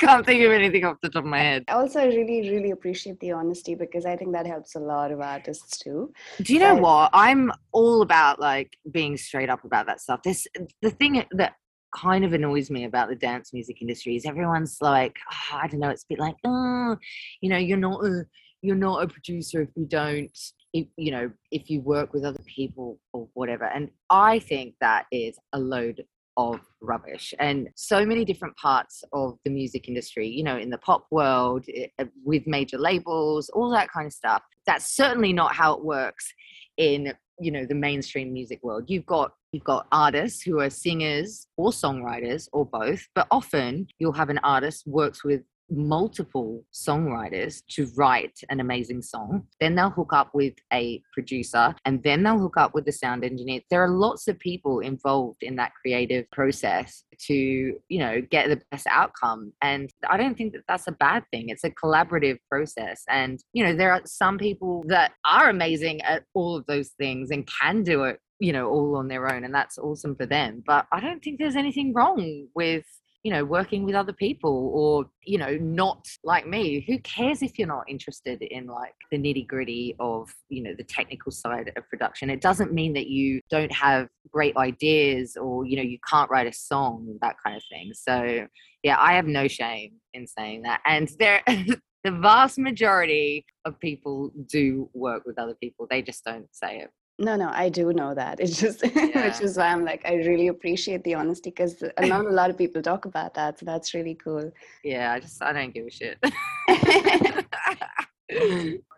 can't 0.00 0.26
think 0.26 0.42
of 0.44 0.52
anything 0.52 0.84
off 0.84 0.96
the 1.02 1.08
top 1.08 1.24
of 1.24 1.30
my 1.30 1.38
head. 1.38 1.64
I 1.68 1.72
also, 1.74 2.00
I 2.00 2.06
really, 2.06 2.50
really 2.50 2.70
appreciate 2.70 3.20
the 3.20 3.32
honesty 3.32 3.74
because 3.74 4.04
I 4.04 4.16
think 4.16 4.32
that 4.32 4.46
helps 4.46 4.74
a 4.74 4.80
lot 4.80 5.12
of 5.12 5.20
artists 5.20 5.78
too. 5.78 6.12
Do 6.42 6.52
you 6.52 6.60
know 6.60 6.72
Right. 6.74 6.82
what? 6.82 7.10
I'm 7.12 7.52
all 7.72 8.02
about 8.02 8.40
like 8.40 8.76
being 8.90 9.16
straight 9.16 9.50
up 9.50 9.64
about 9.64 9.86
that 9.86 10.00
stuff. 10.00 10.22
This 10.22 10.46
the 10.80 10.90
thing 10.90 11.24
that 11.32 11.54
kind 11.94 12.24
of 12.24 12.32
annoys 12.32 12.70
me 12.70 12.84
about 12.84 13.08
the 13.10 13.14
dance 13.14 13.52
music 13.52 13.82
industry 13.82 14.16
is 14.16 14.24
everyone's 14.24 14.78
like, 14.80 15.16
"Ah, 15.30 15.60
I 15.62 15.66
don't 15.68 15.80
know, 15.80 15.90
it's 15.90 16.04
a 16.04 16.06
bit 16.08 16.18
like, 16.18 16.36
oh, 16.44 16.96
you 17.40 17.50
know, 17.50 17.58
you're 17.58 17.76
not 17.78 18.04
a 18.04 18.24
you're 18.62 18.76
not 18.76 19.02
a 19.02 19.08
producer 19.08 19.62
if 19.62 19.68
you 19.76 19.86
don't 19.86 20.38
if, 20.72 20.86
you 20.96 21.10
know 21.10 21.30
if 21.50 21.68
you 21.68 21.80
work 21.80 22.14
with 22.14 22.24
other 22.24 22.42
people 22.46 22.98
or 23.12 23.28
whatever. 23.34 23.64
And 23.64 23.90
I 24.08 24.38
think 24.38 24.74
that 24.80 25.06
is 25.12 25.38
a 25.52 25.58
load 25.58 26.02
of 26.36 26.60
rubbish 26.80 27.34
and 27.38 27.68
so 27.76 28.04
many 28.06 28.24
different 28.24 28.56
parts 28.56 29.04
of 29.12 29.38
the 29.44 29.50
music 29.50 29.88
industry 29.88 30.26
you 30.26 30.42
know 30.42 30.56
in 30.56 30.70
the 30.70 30.78
pop 30.78 31.06
world 31.10 31.64
uh, 31.98 32.04
with 32.24 32.46
major 32.46 32.78
labels 32.78 33.48
all 33.50 33.70
that 33.70 33.90
kind 33.90 34.06
of 34.06 34.12
stuff. 34.12 34.42
That's 34.66 34.94
certainly 34.94 35.32
not 35.32 35.54
how 35.54 35.74
it 35.74 35.84
works 35.84 36.32
in 36.76 37.12
you 37.40 37.50
know 37.50 37.66
the 37.66 37.74
mainstream 37.74 38.32
music 38.32 38.60
world. 38.62 38.84
You've 38.88 39.06
got 39.06 39.32
you've 39.52 39.64
got 39.64 39.86
artists 39.92 40.42
who 40.42 40.60
are 40.60 40.70
singers 40.70 41.46
or 41.56 41.70
songwriters 41.70 42.48
or 42.52 42.64
both 42.64 43.06
but 43.14 43.26
often 43.30 43.86
you'll 43.98 44.12
have 44.12 44.30
an 44.30 44.38
artist 44.38 44.84
works 44.86 45.22
with 45.24 45.42
multiple 45.72 46.64
songwriters 46.72 47.62
to 47.70 47.88
write 47.96 48.38
an 48.50 48.60
amazing 48.60 49.02
song. 49.02 49.46
Then 49.60 49.74
they'll 49.74 49.90
hook 49.90 50.12
up 50.12 50.30
with 50.34 50.54
a 50.72 51.02
producer 51.12 51.74
and 51.84 52.02
then 52.02 52.22
they'll 52.22 52.38
hook 52.38 52.56
up 52.56 52.74
with 52.74 52.84
the 52.84 52.92
sound 52.92 53.24
engineer. 53.24 53.60
There 53.70 53.82
are 53.82 53.88
lots 53.88 54.28
of 54.28 54.38
people 54.38 54.80
involved 54.80 55.42
in 55.42 55.56
that 55.56 55.72
creative 55.74 56.30
process 56.30 57.04
to, 57.26 57.34
you 57.34 57.98
know, 57.98 58.20
get 58.20 58.48
the 58.48 58.60
best 58.70 58.86
outcome. 58.90 59.52
And 59.62 59.90
I 60.08 60.16
don't 60.16 60.36
think 60.36 60.52
that 60.52 60.64
that's 60.68 60.88
a 60.88 60.92
bad 60.92 61.24
thing. 61.30 61.48
It's 61.48 61.64
a 61.64 61.70
collaborative 61.70 62.38
process. 62.50 63.02
And, 63.08 63.42
you 63.52 63.64
know, 63.64 63.74
there 63.74 63.92
are 63.92 64.02
some 64.04 64.38
people 64.38 64.84
that 64.88 65.12
are 65.24 65.48
amazing 65.48 66.02
at 66.02 66.24
all 66.34 66.56
of 66.56 66.66
those 66.66 66.90
things 66.90 67.30
and 67.30 67.48
can 67.60 67.82
do 67.82 68.04
it 68.04 68.18
you 68.40 68.52
know 68.52 68.68
all 68.68 68.96
on 68.96 69.06
their 69.06 69.32
own 69.32 69.44
and 69.44 69.54
that's 69.54 69.78
awesome 69.78 70.16
for 70.16 70.26
them 70.26 70.64
but 70.66 70.84
i 70.90 70.98
don't 70.98 71.22
think 71.22 71.38
there's 71.38 71.54
anything 71.54 71.92
wrong 71.94 72.48
with 72.56 72.84
you 73.22 73.32
know 73.32 73.44
working 73.44 73.84
with 73.84 73.94
other 73.94 74.12
people 74.12 74.70
or 74.74 75.06
you 75.22 75.38
know 75.38 75.56
not 75.58 76.08
like 76.24 76.46
me 76.46 76.84
who 76.86 76.98
cares 77.00 77.42
if 77.42 77.58
you're 77.58 77.68
not 77.68 77.84
interested 77.88 78.42
in 78.42 78.66
like 78.66 78.94
the 79.10 79.18
nitty 79.18 79.46
gritty 79.46 79.94
of 80.00 80.28
you 80.48 80.62
know 80.62 80.74
the 80.76 80.84
technical 80.84 81.32
side 81.32 81.72
of 81.76 81.88
production? 81.88 82.30
It 82.30 82.40
doesn't 82.40 82.72
mean 82.72 82.92
that 82.94 83.06
you 83.06 83.40
don't 83.50 83.72
have 83.72 84.08
great 84.30 84.56
ideas 84.56 85.36
or 85.36 85.66
you 85.66 85.76
know 85.76 85.82
you 85.82 85.98
can't 86.08 86.30
write 86.30 86.46
a 86.46 86.52
song 86.52 87.18
that 87.20 87.36
kind 87.44 87.56
of 87.56 87.62
thing. 87.70 87.92
So 87.94 88.46
yeah 88.82 88.96
i 88.98 89.12
have 89.12 89.26
no 89.26 89.46
shame 89.48 89.92
in 90.14 90.26
saying 90.26 90.62
that. 90.62 90.80
And 90.84 91.08
there 91.18 91.42
the 91.46 92.10
vast 92.10 92.58
majority 92.58 93.44
of 93.64 93.78
people 93.78 94.32
do 94.48 94.90
work 94.92 95.24
with 95.24 95.38
other 95.38 95.54
people. 95.54 95.86
They 95.88 96.02
just 96.02 96.24
don't 96.24 96.48
say 96.52 96.80
it 96.80 96.90
no, 97.28 97.36
no, 97.36 97.48
I 97.64 97.68
do 97.68 97.92
know 97.92 98.14
that. 98.14 98.40
It's 98.40 98.58
just, 98.60 98.82
Yeah. 98.94 99.26
which 99.26 99.40
is 99.40 99.56
why 99.56 99.68
I'm 99.74 99.84
like, 99.84 100.02
I 100.04 100.14
really 100.30 100.48
appreciate 100.48 101.02
the 101.04 101.14
honesty 101.14 101.50
because 101.50 101.82
not 102.00 102.26
a 102.26 102.30
lot 102.40 102.50
of 102.50 102.58
people 102.58 102.82
talk 102.82 103.04
about 103.04 103.34
that. 103.34 103.58
So 103.58 103.66
that's 103.66 103.94
really 103.94 104.16
cool. 104.24 104.50
yeah 104.84 105.12
i 105.14 105.20
just 105.20 105.42
i 105.42 105.52
don't 105.52 105.72
give 105.74 105.86
a 105.86 105.90
shit 105.90 106.16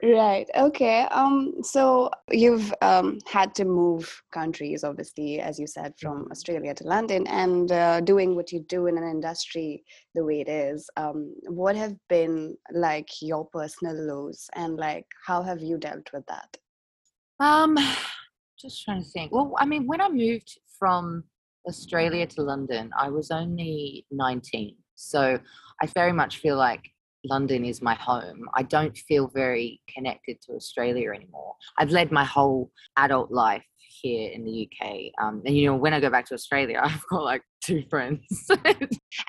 Right. 0.03 0.49
Okay. 0.55 1.01
Um. 1.11 1.55
So 1.63 1.85
you've 2.31 2.73
um 2.83 3.19
had 3.27 3.55
to 3.57 3.65
move 3.65 4.05
countries, 4.33 4.85
obviously, 4.85 5.41
as 5.41 5.59
you 5.59 5.67
said, 5.67 5.95
from 5.99 6.29
Australia 6.31 6.73
to 6.75 6.85
London, 6.85 7.27
and 7.27 7.73
uh, 7.73 8.01
doing 8.01 8.37
what 8.37 8.53
you 8.53 8.61
do 8.69 8.87
in 8.87 8.97
an 8.99 9.09
industry 9.17 9.83
the 10.15 10.25
way 10.25 10.41
it 10.41 10.49
is. 10.49 10.89
Um. 10.97 11.35
What 11.49 11.75
have 11.77 11.95
been 12.09 12.57
like 12.73 13.09
your 13.23 13.45
personal 13.47 13.97
lows, 13.97 14.49
and 14.55 14.77
like 14.77 15.07
how 15.27 15.43
have 15.43 15.61
you 15.61 15.79
dealt 15.79 16.09
with 16.13 16.27
that? 16.27 16.51
Um, 17.41 17.77
just 18.59 18.85
trying 18.85 19.03
to 19.03 19.09
think. 19.11 19.33
Well, 19.33 19.55
I 19.59 19.67
mean, 19.67 19.87
when 19.87 20.01
I 20.01 20.09
moved 20.09 20.59
from 20.79 21.25
Australia 21.69 22.27
to 22.27 22.43
London, 22.43 22.91
I 22.99 23.11
was 23.11 23.31
only 23.31 24.07
19. 24.11 24.77
So 24.95 25.39
I 25.83 25.87
very 25.87 26.13
much 26.13 26.39
feel 26.39 26.57
like 26.57 26.91
London 27.25 27.65
is 27.65 27.83
my 27.83 27.95
home. 27.95 28.49
I 28.55 28.63
don't 28.63 28.97
feel 28.97 29.29
very 29.29 29.81
connected 29.93 30.41
to 30.43 30.53
Australia 30.53 31.11
anymore. 31.11 31.55
I've 31.79 31.91
led 31.91 32.13
my 32.13 32.25
whole 32.25 32.71
adult 32.97 33.31
life 33.31 33.65
here 34.03 34.31
in 34.31 34.45
the 34.45 34.69
UK. 34.69 35.13
Um, 35.23 35.43
and, 35.45 35.57
you 35.57 35.67
know, 35.67 35.77
when 35.77 35.95
I 35.95 36.01
go 36.01 36.11
back 36.11 36.27
to 36.27 36.35
Australia, 36.35 36.81
I've 36.85 37.05
got 37.11 37.25
like 37.25 37.43
two 37.63 37.85
friends. 37.89 38.27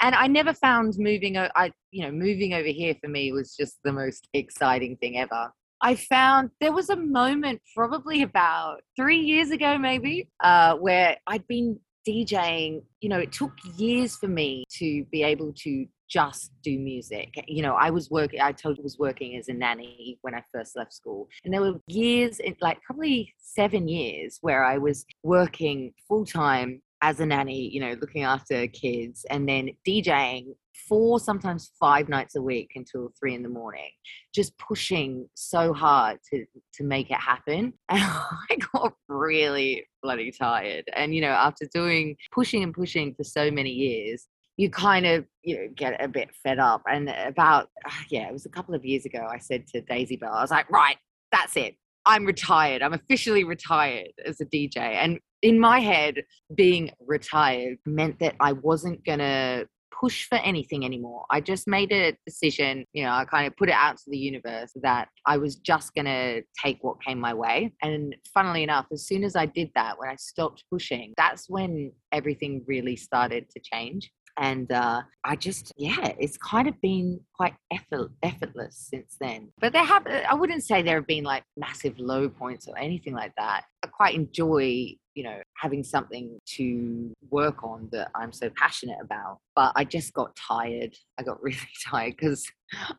and 0.01 0.15
I 0.15 0.27
never 0.27 0.53
found 0.53 0.95
moving, 0.97 1.37
I, 1.37 1.71
you 1.91 2.03
know, 2.03 2.11
moving 2.11 2.53
over 2.53 2.67
here 2.67 2.95
for 3.01 3.09
me 3.09 3.31
was 3.31 3.55
just 3.55 3.77
the 3.83 3.93
most 3.93 4.27
exciting 4.33 4.97
thing 4.97 5.17
ever. 5.17 5.51
I 5.81 5.95
found 5.95 6.51
there 6.59 6.71
was 6.71 6.89
a 6.89 6.95
moment 6.95 7.61
probably 7.75 8.21
about 8.21 8.81
three 8.95 9.19
years 9.19 9.51
ago, 9.51 9.77
maybe, 9.77 10.29
uh, 10.43 10.75
where 10.75 11.17
I'd 11.27 11.47
been 11.47 11.79
DJing. 12.07 12.83
You 13.01 13.09
know, 13.09 13.19
it 13.19 13.31
took 13.31 13.51
years 13.75 14.15
for 14.15 14.27
me 14.27 14.63
to 14.77 15.05
be 15.11 15.23
able 15.23 15.53
to 15.63 15.85
just 16.09 16.51
do 16.63 16.77
music. 16.77 17.33
You 17.47 17.63
know, 17.63 17.73
I 17.73 17.89
was 17.89 18.09
working, 18.09 18.41
I 18.41 18.51
told 18.51 18.81
was 18.81 18.99
working 18.99 19.37
as 19.37 19.47
a 19.47 19.53
nanny 19.53 20.17
when 20.21 20.35
I 20.35 20.43
first 20.53 20.75
left 20.75 20.93
school. 20.93 21.27
And 21.43 21.53
there 21.53 21.61
were 21.61 21.79
years, 21.87 22.39
like 22.61 22.81
probably 22.83 23.33
seven 23.37 23.87
years, 23.87 24.37
where 24.41 24.63
I 24.63 24.77
was 24.77 25.05
working 25.23 25.93
full 26.07 26.25
time 26.25 26.81
as 27.01 27.19
a 27.19 27.25
nanny, 27.25 27.69
you 27.69 27.79
know, 27.79 27.95
looking 27.99 28.23
after 28.23 28.67
kids 28.67 29.25
and 29.29 29.47
then 29.47 29.69
DJing 29.87 30.55
four, 30.87 31.19
sometimes 31.19 31.71
five 31.79 32.09
nights 32.09 32.35
a 32.35 32.41
week 32.41 32.71
until 32.75 33.11
three 33.19 33.35
in 33.35 33.43
the 33.43 33.49
morning 33.49 33.89
just 34.33 34.57
pushing 34.57 35.27
so 35.35 35.73
hard 35.73 36.19
to 36.31 36.45
to 36.73 36.83
make 36.83 37.09
it 37.11 37.19
happen. 37.19 37.73
And 37.89 38.01
i 38.03 38.57
got 38.73 38.93
really 39.07 39.85
bloody 40.03 40.31
tired. 40.31 40.85
And 40.95 41.15
you 41.15 41.21
know 41.21 41.29
after 41.29 41.65
doing 41.73 42.15
pushing 42.31 42.63
and 42.63 42.73
pushing 42.73 43.13
for 43.15 43.23
so 43.23 43.49
many 43.51 43.71
years 43.71 44.27
you 44.57 44.69
kind 44.69 45.05
of 45.05 45.25
you 45.43 45.57
know 45.57 45.67
get 45.75 46.01
a 46.03 46.07
bit 46.07 46.29
fed 46.43 46.59
up. 46.59 46.83
And 46.87 47.09
about 47.09 47.69
ah, 47.85 48.03
yeah 48.09 48.27
it 48.27 48.33
was 48.33 48.45
a 48.45 48.49
couple 48.49 48.75
of 48.75 48.85
years 48.85 49.05
ago 49.05 49.27
i 49.29 49.37
said 49.37 49.67
to 49.67 49.81
daisy 49.81 50.17
bell 50.17 50.33
i 50.33 50.41
was 50.41 50.51
like 50.51 50.69
right 50.69 50.97
that's 51.31 51.57
it. 51.57 51.75
I'm 52.05 52.23
retired. 52.23 52.83
I'm 52.83 52.93
officially 52.93 53.43
retired 53.43 54.13
as 54.25 54.39
a 54.39 54.45
dj 54.45 54.77
and 54.77 55.19
in 55.41 55.59
my 55.59 55.79
head 55.79 56.23
being 56.55 56.91
retired 56.99 57.77
meant 57.85 58.19
that 58.19 58.35
i 58.39 58.51
wasn't 58.51 59.03
gonna 59.05 59.65
push 59.99 60.27
for 60.27 60.37
anything 60.39 60.85
anymore. 60.85 61.25
I 61.31 61.41
just 61.41 61.67
made 61.67 61.91
a 61.91 62.17
decision, 62.25 62.85
you 62.93 63.03
know, 63.03 63.11
I 63.11 63.25
kind 63.25 63.47
of 63.47 63.55
put 63.57 63.69
it 63.69 63.75
out 63.75 63.97
to 63.97 64.03
the 64.09 64.17
universe 64.17 64.71
that 64.81 65.09
I 65.25 65.37
was 65.37 65.55
just 65.55 65.93
going 65.95 66.05
to 66.05 66.41
take 66.61 66.79
what 66.81 67.03
came 67.03 67.19
my 67.19 67.33
way. 67.33 67.73
And 67.81 68.15
funnily 68.33 68.63
enough, 68.63 68.87
as 68.91 69.07
soon 69.07 69.23
as 69.23 69.35
I 69.35 69.45
did 69.45 69.69
that, 69.75 69.97
when 69.97 70.09
I 70.09 70.15
stopped 70.15 70.63
pushing, 70.71 71.13
that's 71.17 71.49
when 71.49 71.91
everything 72.11 72.63
really 72.67 72.95
started 72.95 73.49
to 73.51 73.59
change. 73.63 74.11
And 74.37 74.71
uh, 74.71 75.01
I 75.23 75.35
just, 75.35 75.71
yeah, 75.77 76.13
it's 76.19 76.37
kind 76.37 76.67
of 76.67 76.79
been 76.81 77.19
quite 77.33 77.55
effort, 77.71 78.11
effortless 78.21 78.87
since 78.89 79.15
then. 79.19 79.49
But 79.59 79.73
there 79.73 79.85
have, 79.85 80.05
I 80.07 80.33
wouldn't 80.33 80.63
say 80.63 80.81
there 80.81 80.97
have 80.97 81.07
been 81.07 81.23
like 81.23 81.43
massive 81.57 81.97
low 81.99 82.27
points 82.27 82.67
or 82.67 82.77
anything 82.77 83.13
like 83.13 83.33
that. 83.37 83.63
I 83.83 83.87
quite 83.87 84.15
enjoy 84.15 84.95
you 85.15 85.23
know, 85.23 85.41
having 85.55 85.83
something 85.83 86.37
to 86.45 87.13
work 87.29 87.63
on 87.63 87.87
that 87.91 88.11
I'm 88.13 88.33
so 88.33 88.49
passionate 88.55 88.97
about. 89.01 89.39
But 89.55 89.71
I 89.75 89.85
just 89.85 90.13
got 90.13 90.35
tired. 90.35 90.95
I 91.17 91.23
got 91.23 91.41
really 91.43 91.57
tired 91.89 92.15
because 92.17 92.45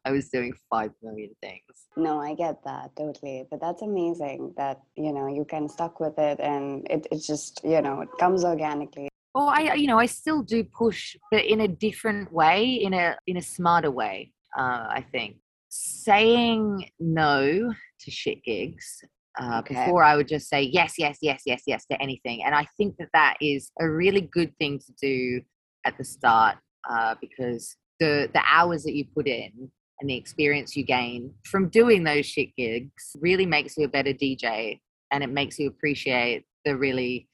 I 0.05 0.11
was 0.11 0.31
doing 0.31 0.55
5 0.70 0.90
million 1.03 1.31
things. 1.42 1.62
No, 1.96 2.20
I 2.20 2.35
get 2.35 2.64
that 2.64 2.96
totally. 2.96 3.46
But 3.51 3.61
that's 3.61 3.83
amazing 3.83 4.55
that, 4.57 4.81
you 4.96 5.12
know, 5.12 5.27
you 5.27 5.44
can 5.44 5.68
stuck 5.68 6.01
with 6.01 6.18
it 6.18 6.40
and 6.40 6.87
it, 6.90 7.07
it 7.12 7.18
just, 7.18 7.61
you 7.62 7.83
know, 7.83 8.01
it 8.01 8.09
comes 8.18 8.44
organically. 8.44 9.09
Well, 9.37 9.51
I, 9.51 9.75
you 9.75 9.87
know, 9.87 9.99
I 9.99 10.07
still 10.07 10.40
do 10.40 10.64
push, 10.64 11.14
but 11.31 11.44
in 11.44 11.61
a 11.61 11.68
different 11.68 12.33
way, 12.33 12.64
in 12.70 12.94
a 12.94 13.18
in 13.27 13.37
a 13.37 13.42
smarter 13.42 13.90
way. 13.90 14.33
Uh, 14.57 14.87
I 14.88 15.05
think 15.12 15.37
saying 15.68 16.88
no 16.99 17.70
to 18.01 18.11
shit 18.11 18.42
gigs 18.44 19.05
uh, 19.38 19.59
Okay. 19.59 19.75
before 19.75 20.03
I 20.03 20.16
would 20.16 20.27
just 20.27 20.49
say 20.49 20.62
yes, 20.62 20.94
yes, 20.96 21.18
yes, 21.20 21.42
yes, 21.44 21.64
yes 21.66 21.85
to 21.90 22.01
anything. 22.01 22.44
And 22.46 22.55
I 22.55 22.66
think 22.79 22.96
that 22.99 23.11
that 23.12 23.37
is 23.42 23.70
a 23.79 23.87
really 23.87 24.22
good 24.22 24.57
thing 24.57 24.79
to 24.79 24.92
do 25.03 25.42
at 25.85 25.99
the 25.99 26.05
start 26.05 26.57
uh, 26.88 27.16
because 27.20 27.77
the 28.01 28.31
the 28.33 28.42
hours 28.51 28.85
that 28.85 28.94
you 28.94 29.05
put 29.14 29.27
in 29.29 29.53
and 30.01 30.09
the 30.09 30.16
experience 30.16 30.75
you 30.77 30.83
gain 30.83 31.35
from 31.44 31.68
doing 31.68 32.05
those 32.05 32.25
shit 32.25 32.57
gigs 32.57 33.14
really 33.20 33.44
makes 33.44 33.77
you 33.77 33.85
a 33.85 33.88
better 33.88 34.14
DJ 34.14 34.81
and 35.12 35.22
it 35.22 35.31
makes 35.31 35.59
you 35.59 35.68
appreciate 35.68 36.46
the 36.64 36.75
really 36.75 37.29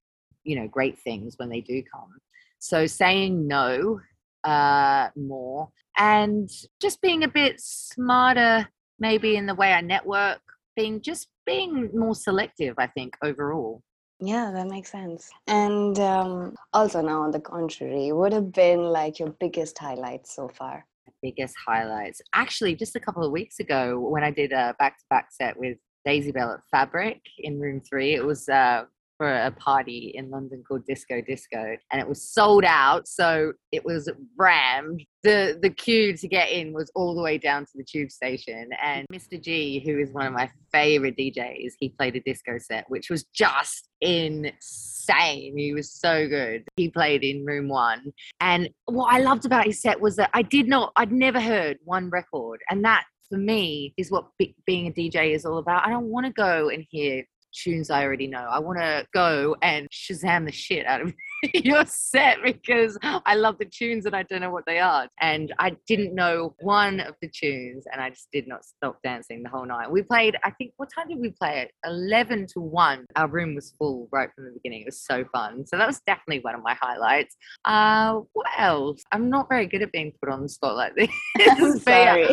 you 0.44 0.58
know 0.58 0.68
great 0.68 0.98
things 0.98 1.34
when 1.38 1.48
they 1.48 1.60
do 1.60 1.82
come. 1.92 2.10
So 2.58 2.86
saying 2.86 3.46
no 3.46 4.00
uh, 4.44 5.08
more 5.16 5.68
and 5.98 6.48
just 6.80 7.00
being 7.00 7.24
a 7.24 7.28
bit 7.28 7.60
smarter 7.60 8.68
maybe 8.98 9.36
in 9.36 9.46
the 9.46 9.54
way 9.54 9.72
I 9.72 9.80
network 9.80 10.40
being 10.76 11.00
just 11.00 11.28
being 11.44 11.90
more 11.92 12.14
selective 12.14 12.74
i 12.78 12.86
think 12.86 13.16
overall 13.22 13.82
Yeah, 14.20 14.52
that 14.54 14.68
makes 14.68 14.92
sense. 14.92 15.30
And 15.48 15.98
um, 15.98 16.54
also 16.72 17.02
now, 17.02 17.22
on 17.22 17.32
the 17.32 17.40
contrary, 17.40 18.12
would 18.12 18.32
have 18.32 18.52
been 18.52 18.82
like 18.98 19.18
your 19.18 19.34
biggest 19.40 19.76
highlights 19.78 20.36
so 20.36 20.48
far? 20.48 20.86
biggest 21.20 21.54
highlights 21.66 22.20
actually 22.34 22.74
just 22.74 22.96
a 22.96 23.00
couple 23.00 23.24
of 23.24 23.30
weeks 23.32 23.60
ago 23.60 23.98
when 23.98 24.24
i 24.24 24.30
did 24.30 24.52
a 24.52 24.74
back-to-back 24.78 25.28
set 25.30 25.56
with 25.56 25.76
daisy 26.04 26.32
bell 26.32 26.52
at 26.52 26.60
fabric 26.70 27.20
in 27.38 27.60
room 27.60 27.80
three 27.80 28.14
it 28.14 28.24
was 28.24 28.48
uh 28.48 28.84
for 29.22 29.32
a 29.32 29.52
party 29.52 30.10
in 30.16 30.30
London 30.30 30.64
called 30.66 30.84
Disco 30.84 31.20
Disco, 31.20 31.76
and 31.92 32.00
it 32.00 32.08
was 32.08 32.20
sold 32.20 32.64
out. 32.64 33.06
So 33.06 33.52
it 33.70 33.84
was 33.84 34.10
rammed. 34.36 35.04
the 35.22 35.60
The 35.62 35.70
queue 35.70 36.16
to 36.16 36.26
get 36.26 36.50
in 36.50 36.72
was 36.72 36.90
all 36.96 37.14
the 37.14 37.22
way 37.22 37.38
down 37.38 37.64
to 37.66 37.70
the 37.76 37.84
tube 37.84 38.10
station. 38.10 38.70
And 38.82 39.06
Mr. 39.12 39.40
G, 39.40 39.80
who 39.86 39.96
is 40.00 40.10
one 40.10 40.26
of 40.26 40.32
my 40.32 40.50
favorite 40.72 41.16
DJs, 41.16 41.74
he 41.78 41.90
played 41.90 42.16
a 42.16 42.20
disco 42.20 42.58
set, 42.58 42.84
which 42.88 43.10
was 43.10 43.22
just 43.32 43.90
insane. 44.00 45.56
He 45.56 45.72
was 45.72 45.92
so 45.92 46.26
good. 46.26 46.64
He 46.74 46.88
played 46.88 47.22
in 47.22 47.44
room 47.44 47.68
one, 47.68 48.12
and 48.40 48.70
what 48.86 49.14
I 49.14 49.20
loved 49.20 49.46
about 49.46 49.66
his 49.66 49.80
set 49.80 50.00
was 50.00 50.16
that 50.16 50.30
I 50.34 50.42
did 50.42 50.66
not, 50.66 50.90
I'd 50.96 51.12
never 51.12 51.40
heard 51.40 51.78
one 51.84 52.10
record, 52.10 52.60
and 52.70 52.84
that 52.84 53.04
for 53.30 53.38
me 53.38 53.94
is 53.96 54.10
what 54.10 54.26
be- 54.36 54.56
being 54.66 54.88
a 54.88 54.90
DJ 54.90 55.32
is 55.32 55.46
all 55.46 55.58
about. 55.58 55.86
I 55.86 55.90
don't 55.90 56.06
want 56.06 56.26
to 56.26 56.32
go 56.32 56.70
and 56.70 56.84
hear 56.90 57.22
tunes 57.52 57.90
I 57.90 58.04
already 58.04 58.26
know. 58.26 58.46
I 58.50 58.58
want 58.58 58.78
to 58.78 59.06
go 59.12 59.56
and 59.62 59.88
Shazam 59.90 60.46
the 60.46 60.52
shit 60.52 60.86
out 60.86 61.00
of 61.00 61.14
your 61.54 61.84
set 61.86 62.38
because 62.44 62.96
I 63.02 63.34
love 63.34 63.58
the 63.58 63.64
tunes 63.64 64.06
and 64.06 64.14
I 64.14 64.22
don't 64.24 64.40
know 64.40 64.50
what 64.50 64.66
they 64.66 64.78
are. 64.78 65.08
And 65.20 65.52
I 65.58 65.76
didn't 65.86 66.14
know 66.14 66.54
one 66.60 67.00
of 67.00 67.14
the 67.20 67.28
tunes 67.28 67.84
and 67.92 68.00
I 68.00 68.10
just 68.10 68.28
did 68.32 68.46
not 68.46 68.64
stop 68.64 68.98
dancing 69.02 69.42
the 69.42 69.48
whole 69.48 69.66
night. 69.66 69.90
We 69.90 70.02
played, 70.02 70.36
I 70.44 70.50
think, 70.52 70.72
what 70.76 70.88
time 70.94 71.08
did 71.08 71.18
we 71.18 71.30
play 71.30 71.62
it? 71.62 71.72
11 71.84 72.46
to 72.54 72.60
1. 72.60 73.06
Our 73.16 73.28
room 73.28 73.54
was 73.54 73.74
full 73.78 74.08
right 74.12 74.28
from 74.34 74.44
the 74.44 74.52
beginning. 74.52 74.82
It 74.82 74.86
was 74.86 75.04
so 75.04 75.24
fun. 75.32 75.66
So 75.66 75.76
that 75.76 75.86
was 75.86 76.00
definitely 76.06 76.40
one 76.40 76.54
of 76.54 76.62
my 76.62 76.76
highlights. 76.80 77.36
Uh, 77.64 78.20
what 78.32 78.46
else? 78.58 79.02
I'm 79.12 79.28
not 79.28 79.48
very 79.48 79.66
good 79.66 79.82
at 79.82 79.92
being 79.92 80.12
put 80.20 80.32
on 80.32 80.42
the 80.42 80.48
spot 80.48 80.76
like 80.76 80.94
this. 80.94 81.10
I'm 81.40 81.78
sorry. 81.78 82.26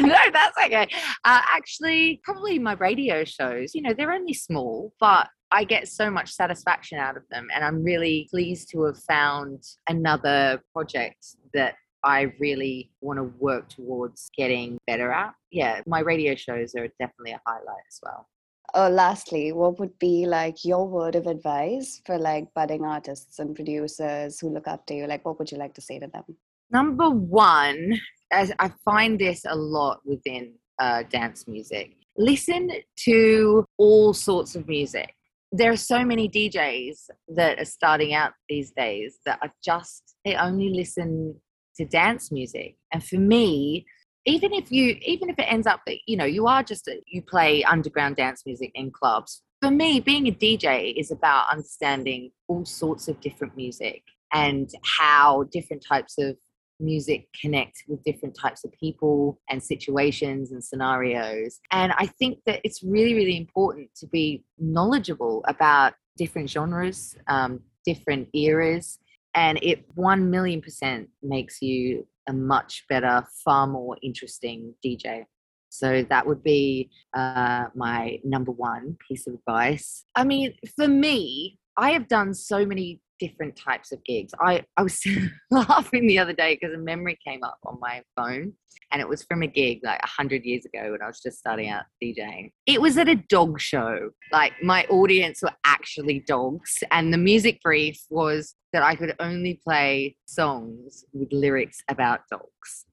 no, 0.00 0.16
that's 0.32 0.56
okay. 0.64 0.88
Uh, 1.24 1.40
actually, 1.52 2.20
probably 2.24 2.58
my 2.58 2.74
radio 2.74 3.24
shows, 3.24 3.74
you 3.74 3.82
know, 3.82 3.92
they're 3.92 4.12
only 4.12 4.34
small, 4.34 4.92
but 5.00 5.28
I 5.50 5.64
get 5.64 5.88
so 5.88 6.10
much 6.10 6.32
satisfaction 6.32 6.98
out 6.98 7.16
of 7.16 7.22
them. 7.30 7.48
And 7.54 7.64
I'm 7.64 7.82
really 7.82 8.28
pleased 8.30 8.70
to 8.70 8.84
have 8.84 8.98
found 8.98 9.62
another 9.88 10.60
project 10.72 11.24
that 11.52 11.74
I 12.04 12.32
really 12.38 12.90
want 13.00 13.18
to 13.18 13.32
work 13.38 13.68
towards 13.68 14.30
getting 14.36 14.78
better 14.86 15.10
at. 15.10 15.34
Yeah, 15.50 15.80
my 15.86 16.00
radio 16.00 16.34
shows 16.34 16.74
are 16.74 16.88
definitely 16.98 17.32
a 17.32 17.40
highlight 17.46 17.84
as 17.88 18.00
well. 18.02 18.28
Oh, 18.74 18.88
lastly, 18.88 19.52
what 19.52 19.78
would 19.78 19.96
be 19.98 20.26
like 20.26 20.64
your 20.64 20.88
word 20.88 21.14
of 21.14 21.26
advice 21.26 22.02
for 22.04 22.18
like 22.18 22.52
budding 22.54 22.84
artists 22.84 23.38
and 23.38 23.54
producers 23.54 24.40
who 24.40 24.50
look 24.50 24.66
up 24.66 24.84
to 24.86 24.94
you? 24.94 25.06
Like, 25.06 25.24
what 25.24 25.38
would 25.38 25.50
you 25.50 25.58
like 25.58 25.74
to 25.74 25.80
say 25.80 25.98
to 25.98 26.08
them? 26.08 26.24
Number 26.70 27.08
one, 27.08 28.00
as 28.32 28.52
I 28.58 28.72
find 28.84 29.18
this 29.18 29.44
a 29.46 29.54
lot 29.54 30.00
within 30.04 30.54
uh, 30.80 31.04
dance 31.08 31.46
music, 31.46 31.92
listen 32.16 32.70
to 33.04 33.64
all 33.78 34.12
sorts 34.12 34.56
of 34.56 34.66
music 34.66 35.14
there 35.56 35.70
are 35.70 35.76
so 35.76 36.04
many 36.04 36.28
DJs 36.28 36.96
that 37.28 37.60
are 37.60 37.64
starting 37.64 38.12
out 38.12 38.32
these 38.48 38.72
days 38.72 39.18
that 39.24 39.38
are 39.40 39.52
just 39.64 40.16
they 40.24 40.34
only 40.34 40.70
listen 40.70 41.40
to 41.76 41.84
dance 41.84 42.32
music. 42.32 42.76
And 42.92 43.04
for 43.04 43.18
me, 43.18 43.86
even 44.26 44.52
if 44.52 44.72
you 44.72 44.96
even 45.02 45.30
if 45.30 45.38
it 45.38 45.46
ends 45.48 45.68
up 45.68 45.80
that 45.86 45.98
you 46.06 46.16
know 46.16 46.24
you 46.24 46.48
are 46.48 46.64
just 46.64 46.88
a, 46.88 47.00
you 47.06 47.22
play 47.22 47.62
underground 47.62 48.16
dance 48.16 48.42
music 48.44 48.72
in 48.74 48.90
clubs. 48.90 49.42
For 49.62 49.70
me, 49.70 50.00
being 50.00 50.26
a 50.26 50.32
DJ 50.32 50.92
is 50.96 51.12
about 51.12 51.46
understanding 51.50 52.32
all 52.48 52.64
sorts 52.64 53.06
of 53.06 53.20
different 53.20 53.56
music 53.56 54.02
and 54.32 54.68
how 54.82 55.44
different 55.52 55.84
types 55.88 56.16
of 56.18 56.36
music 56.80 57.28
connect 57.40 57.84
with 57.88 58.02
different 58.04 58.36
types 58.40 58.64
of 58.64 58.72
people 58.72 59.40
and 59.48 59.62
situations 59.62 60.52
and 60.52 60.62
scenarios. 60.62 61.60
And 61.70 61.92
I 61.98 62.06
think 62.06 62.40
that 62.46 62.60
it's 62.64 62.82
really, 62.82 63.14
really 63.14 63.36
important 63.36 63.90
to 63.96 64.06
be 64.06 64.44
knowledgeable 64.58 65.44
about 65.46 65.94
different 66.16 66.50
genres, 66.50 67.16
um, 67.28 67.60
different 67.84 68.28
eras. 68.34 68.98
And 69.34 69.58
it 69.62 69.84
1 69.94 70.30
million 70.30 70.60
percent 70.60 71.08
makes 71.22 71.60
you 71.60 72.06
a 72.28 72.32
much 72.32 72.84
better, 72.88 73.24
far 73.44 73.66
more 73.66 73.96
interesting 74.02 74.74
DJ. 74.84 75.24
So 75.68 76.04
that 76.08 76.26
would 76.26 76.44
be 76.44 76.90
uh, 77.14 77.66
my 77.74 78.20
number 78.22 78.52
one 78.52 78.96
piece 79.08 79.26
of 79.26 79.34
advice. 79.34 80.04
I 80.14 80.22
mean, 80.22 80.54
for 80.76 80.86
me, 80.86 81.58
I 81.76 81.90
have 81.90 82.06
done 82.06 82.32
so 82.32 82.64
many 82.64 83.00
different 83.18 83.56
types 83.56 83.92
of 83.92 84.02
gigs. 84.04 84.32
I, 84.40 84.64
I 84.76 84.82
was 84.82 85.00
laughing 85.50 86.06
the 86.06 86.18
other 86.18 86.32
day 86.32 86.58
because 86.60 86.74
a 86.74 86.78
memory 86.78 87.18
came 87.26 87.42
up 87.42 87.58
on 87.64 87.78
my 87.80 88.02
phone 88.16 88.52
and 88.92 89.00
it 89.00 89.08
was 89.08 89.22
from 89.24 89.42
a 89.42 89.46
gig 89.46 89.80
like 89.82 90.00
100 90.02 90.44
years 90.44 90.64
ago 90.64 90.92
when 90.92 91.02
I 91.02 91.06
was 91.06 91.20
just 91.20 91.38
starting 91.38 91.68
out 91.68 91.84
DJing. 92.02 92.52
It 92.66 92.80
was 92.80 92.96
at 92.96 93.08
a 93.08 93.16
dog 93.16 93.60
show. 93.60 94.10
Like 94.32 94.52
my 94.62 94.84
audience 94.86 95.42
were 95.42 95.52
actually 95.64 96.20
dogs, 96.26 96.82
and 96.90 97.12
the 97.12 97.18
music 97.18 97.60
brief 97.62 98.00
was 98.10 98.54
that 98.72 98.82
I 98.82 98.94
could 98.94 99.14
only 99.20 99.60
play 99.64 100.16
songs 100.26 101.04
with 101.12 101.28
lyrics 101.32 101.82
about 101.88 102.20
dogs. 102.30 102.86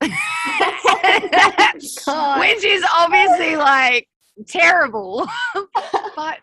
Which 2.40 2.64
is 2.64 2.84
obviously 2.94 3.56
like 3.56 4.06
terrible. 4.48 5.28
but 6.16 6.38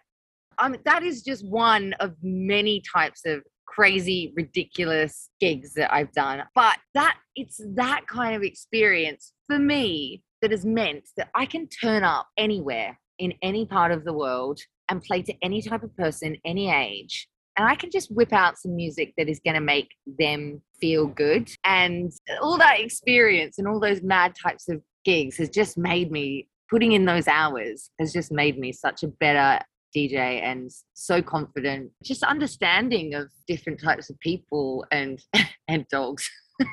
um, 0.57 0.75
that 0.85 1.03
is 1.03 1.21
just 1.21 1.45
one 1.45 1.93
of 1.99 2.15
many 2.21 2.81
types 2.93 3.21
of 3.25 3.43
crazy, 3.79 4.33
ridiculous 4.35 5.29
gigs 5.39 5.73
that 5.73 5.93
I've 5.93 6.11
done. 6.11 6.43
But 6.53 6.75
that 6.95 7.17
it's 7.37 7.61
that 7.75 8.01
kind 8.09 8.35
of 8.35 8.43
experience 8.43 9.31
for 9.47 9.57
me 9.57 10.21
that 10.41 10.51
has 10.51 10.65
meant 10.65 11.07
that 11.15 11.29
I 11.33 11.45
can 11.45 11.65
turn 11.69 12.03
up 12.03 12.27
anywhere 12.37 12.99
in 13.19 13.33
any 13.41 13.65
part 13.65 13.93
of 13.93 14.03
the 14.03 14.11
world 14.11 14.59
and 14.89 15.01
play 15.01 15.21
to 15.21 15.33
any 15.41 15.61
type 15.61 15.83
of 15.83 15.95
person, 15.95 16.35
any 16.43 16.69
age. 16.69 17.29
And 17.57 17.69
I 17.69 17.75
can 17.75 17.89
just 17.89 18.13
whip 18.13 18.33
out 18.33 18.57
some 18.57 18.75
music 18.75 19.13
that 19.17 19.29
is 19.29 19.39
going 19.39 19.55
to 19.55 19.61
make 19.61 19.91
them 20.19 20.61
feel 20.81 21.07
good. 21.07 21.49
And 21.63 22.11
all 22.41 22.57
that 22.57 22.81
experience 22.81 23.59
and 23.59 23.67
all 23.67 23.79
those 23.79 24.01
mad 24.01 24.33
types 24.35 24.67
of 24.67 24.81
gigs 25.05 25.37
has 25.37 25.49
just 25.49 25.77
made 25.77 26.11
me, 26.11 26.49
putting 26.69 26.91
in 26.91 27.05
those 27.05 27.29
hours 27.29 27.91
has 27.97 28.11
just 28.11 28.29
made 28.29 28.59
me 28.59 28.73
such 28.73 29.03
a 29.03 29.07
better 29.07 29.63
DJ 29.95 30.41
and 30.43 30.69
so 30.93 31.21
confident, 31.21 31.91
just 32.03 32.23
understanding 32.23 33.13
of 33.13 33.29
different 33.47 33.81
types 33.81 34.09
of 34.09 34.19
people 34.19 34.85
and 34.91 35.21
and 35.67 35.87
dogs. 35.89 36.29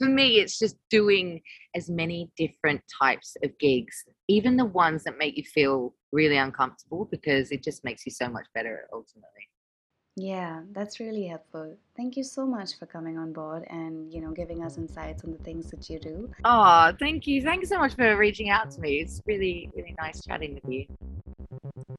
For 0.00 0.08
me, 0.08 0.40
it's 0.40 0.58
just 0.58 0.76
doing 0.90 1.40
as 1.76 1.88
many 1.88 2.30
different 2.36 2.82
types 3.00 3.36
of 3.44 3.56
gigs, 3.58 4.04
even 4.28 4.56
the 4.56 4.64
ones 4.64 5.04
that 5.04 5.18
make 5.18 5.36
you 5.36 5.44
feel 5.44 5.94
really 6.12 6.36
uncomfortable, 6.36 7.08
because 7.10 7.52
it 7.52 7.62
just 7.62 7.84
makes 7.84 8.04
you 8.04 8.10
so 8.10 8.28
much 8.28 8.46
better 8.54 8.88
ultimately. 8.92 9.48
Yeah, 10.16 10.60
that's 10.72 11.00
really 11.00 11.26
helpful. 11.26 11.76
Thank 11.96 12.16
you 12.16 12.22
so 12.22 12.46
much 12.46 12.78
for 12.78 12.86
coming 12.86 13.18
on 13.18 13.32
board 13.32 13.64
and, 13.68 14.12
you 14.12 14.20
know, 14.20 14.30
giving 14.30 14.62
us 14.62 14.78
insights 14.78 15.24
on 15.24 15.32
the 15.32 15.38
things 15.38 15.70
that 15.70 15.90
you 15.90 15.98
do. 15.98 16.30
Oh, 16.44 16.92
thank 17.00 17.26
you. 17.26 17.42
Thank 17.42 17.62
you 17.62 17.66
so 17.66 17.78
much 17.78 17.94
for 17.94 18.16
reaching 18.16 18.48
out 18.48 18.70
to 18.72 18.80
me. 18.80 19.00
It's 19.00 19.20
really, 19.26 19.70
really 19.74 19.94
nice 19.98 20.24
chatting 20.24 20.54
with 20.54 20.72
you. 20.72 20.86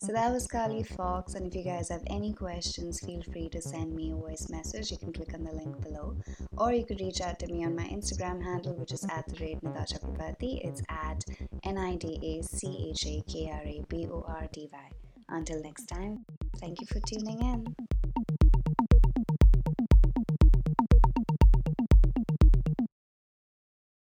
So 0.01 0.13
that 0.13 0.31
was 0.31 0.47
Carly 0.47 0.83
Fox, 0.83 1.33
and 1.33 1.47
if 1.47 1.55
you 1.55 1.63
guys 1.63 1.89
have 1.89 2.03
any 2.07 2.33
questions, 2.33 2.99
feel 2.99 3.21
free 3.23 3.49
to 3.49 3.61
send 3.61 3.95
me 3.95 4.11
a 4.11 4.15
voice 4.15 4.49
message. 4.49 4.91
You 4.91 4.97
can 4.97 5.13
click 5.13 5.33
on 5.33 5.43
the 5.43 5.51
link 5.51 5.81
below, 5.81 6.15
or 6.57 6.73
you 6.73 6.85
could 6.85 7.01
reach 7.01 7.21
out 7.21 7.39
to 7.39 7.47
me 7.47 7.65
on 7.65 7.75
my 7.75 7.85
Instagram 7.85 8.43
handle, 8.43 8.73
which 8.75 8.91
is 8.91 9.05
at 9.05 9.25
the 9.27 9.43
rate 9.43 9.61
Chakrabarty. 9.63 10.65
It's 10.65 10.81
at 10.89 11.23
N 11.63 11.77
I 11.77 11.95
D 11.95 12.19
A 12.21 12.43
C 12.43 12.91
H 12.91 13.05
A 13.07 13.23
K 13.29 13.49
R 13.51 13.61
A 13.65 13.83
B 13.87 14.07
O 14.11 14.23
R 14.27 14.47
D 14.51 14.69
Y. 14.71 14.89
Until 15.29 15.61
next 15.61 15.85
time, 15.85 16.25
thank 16.57 16.79
you 16.81 16.87
for 16.87 16.99
tuning 16.99 17.41
in. 17.41 17.94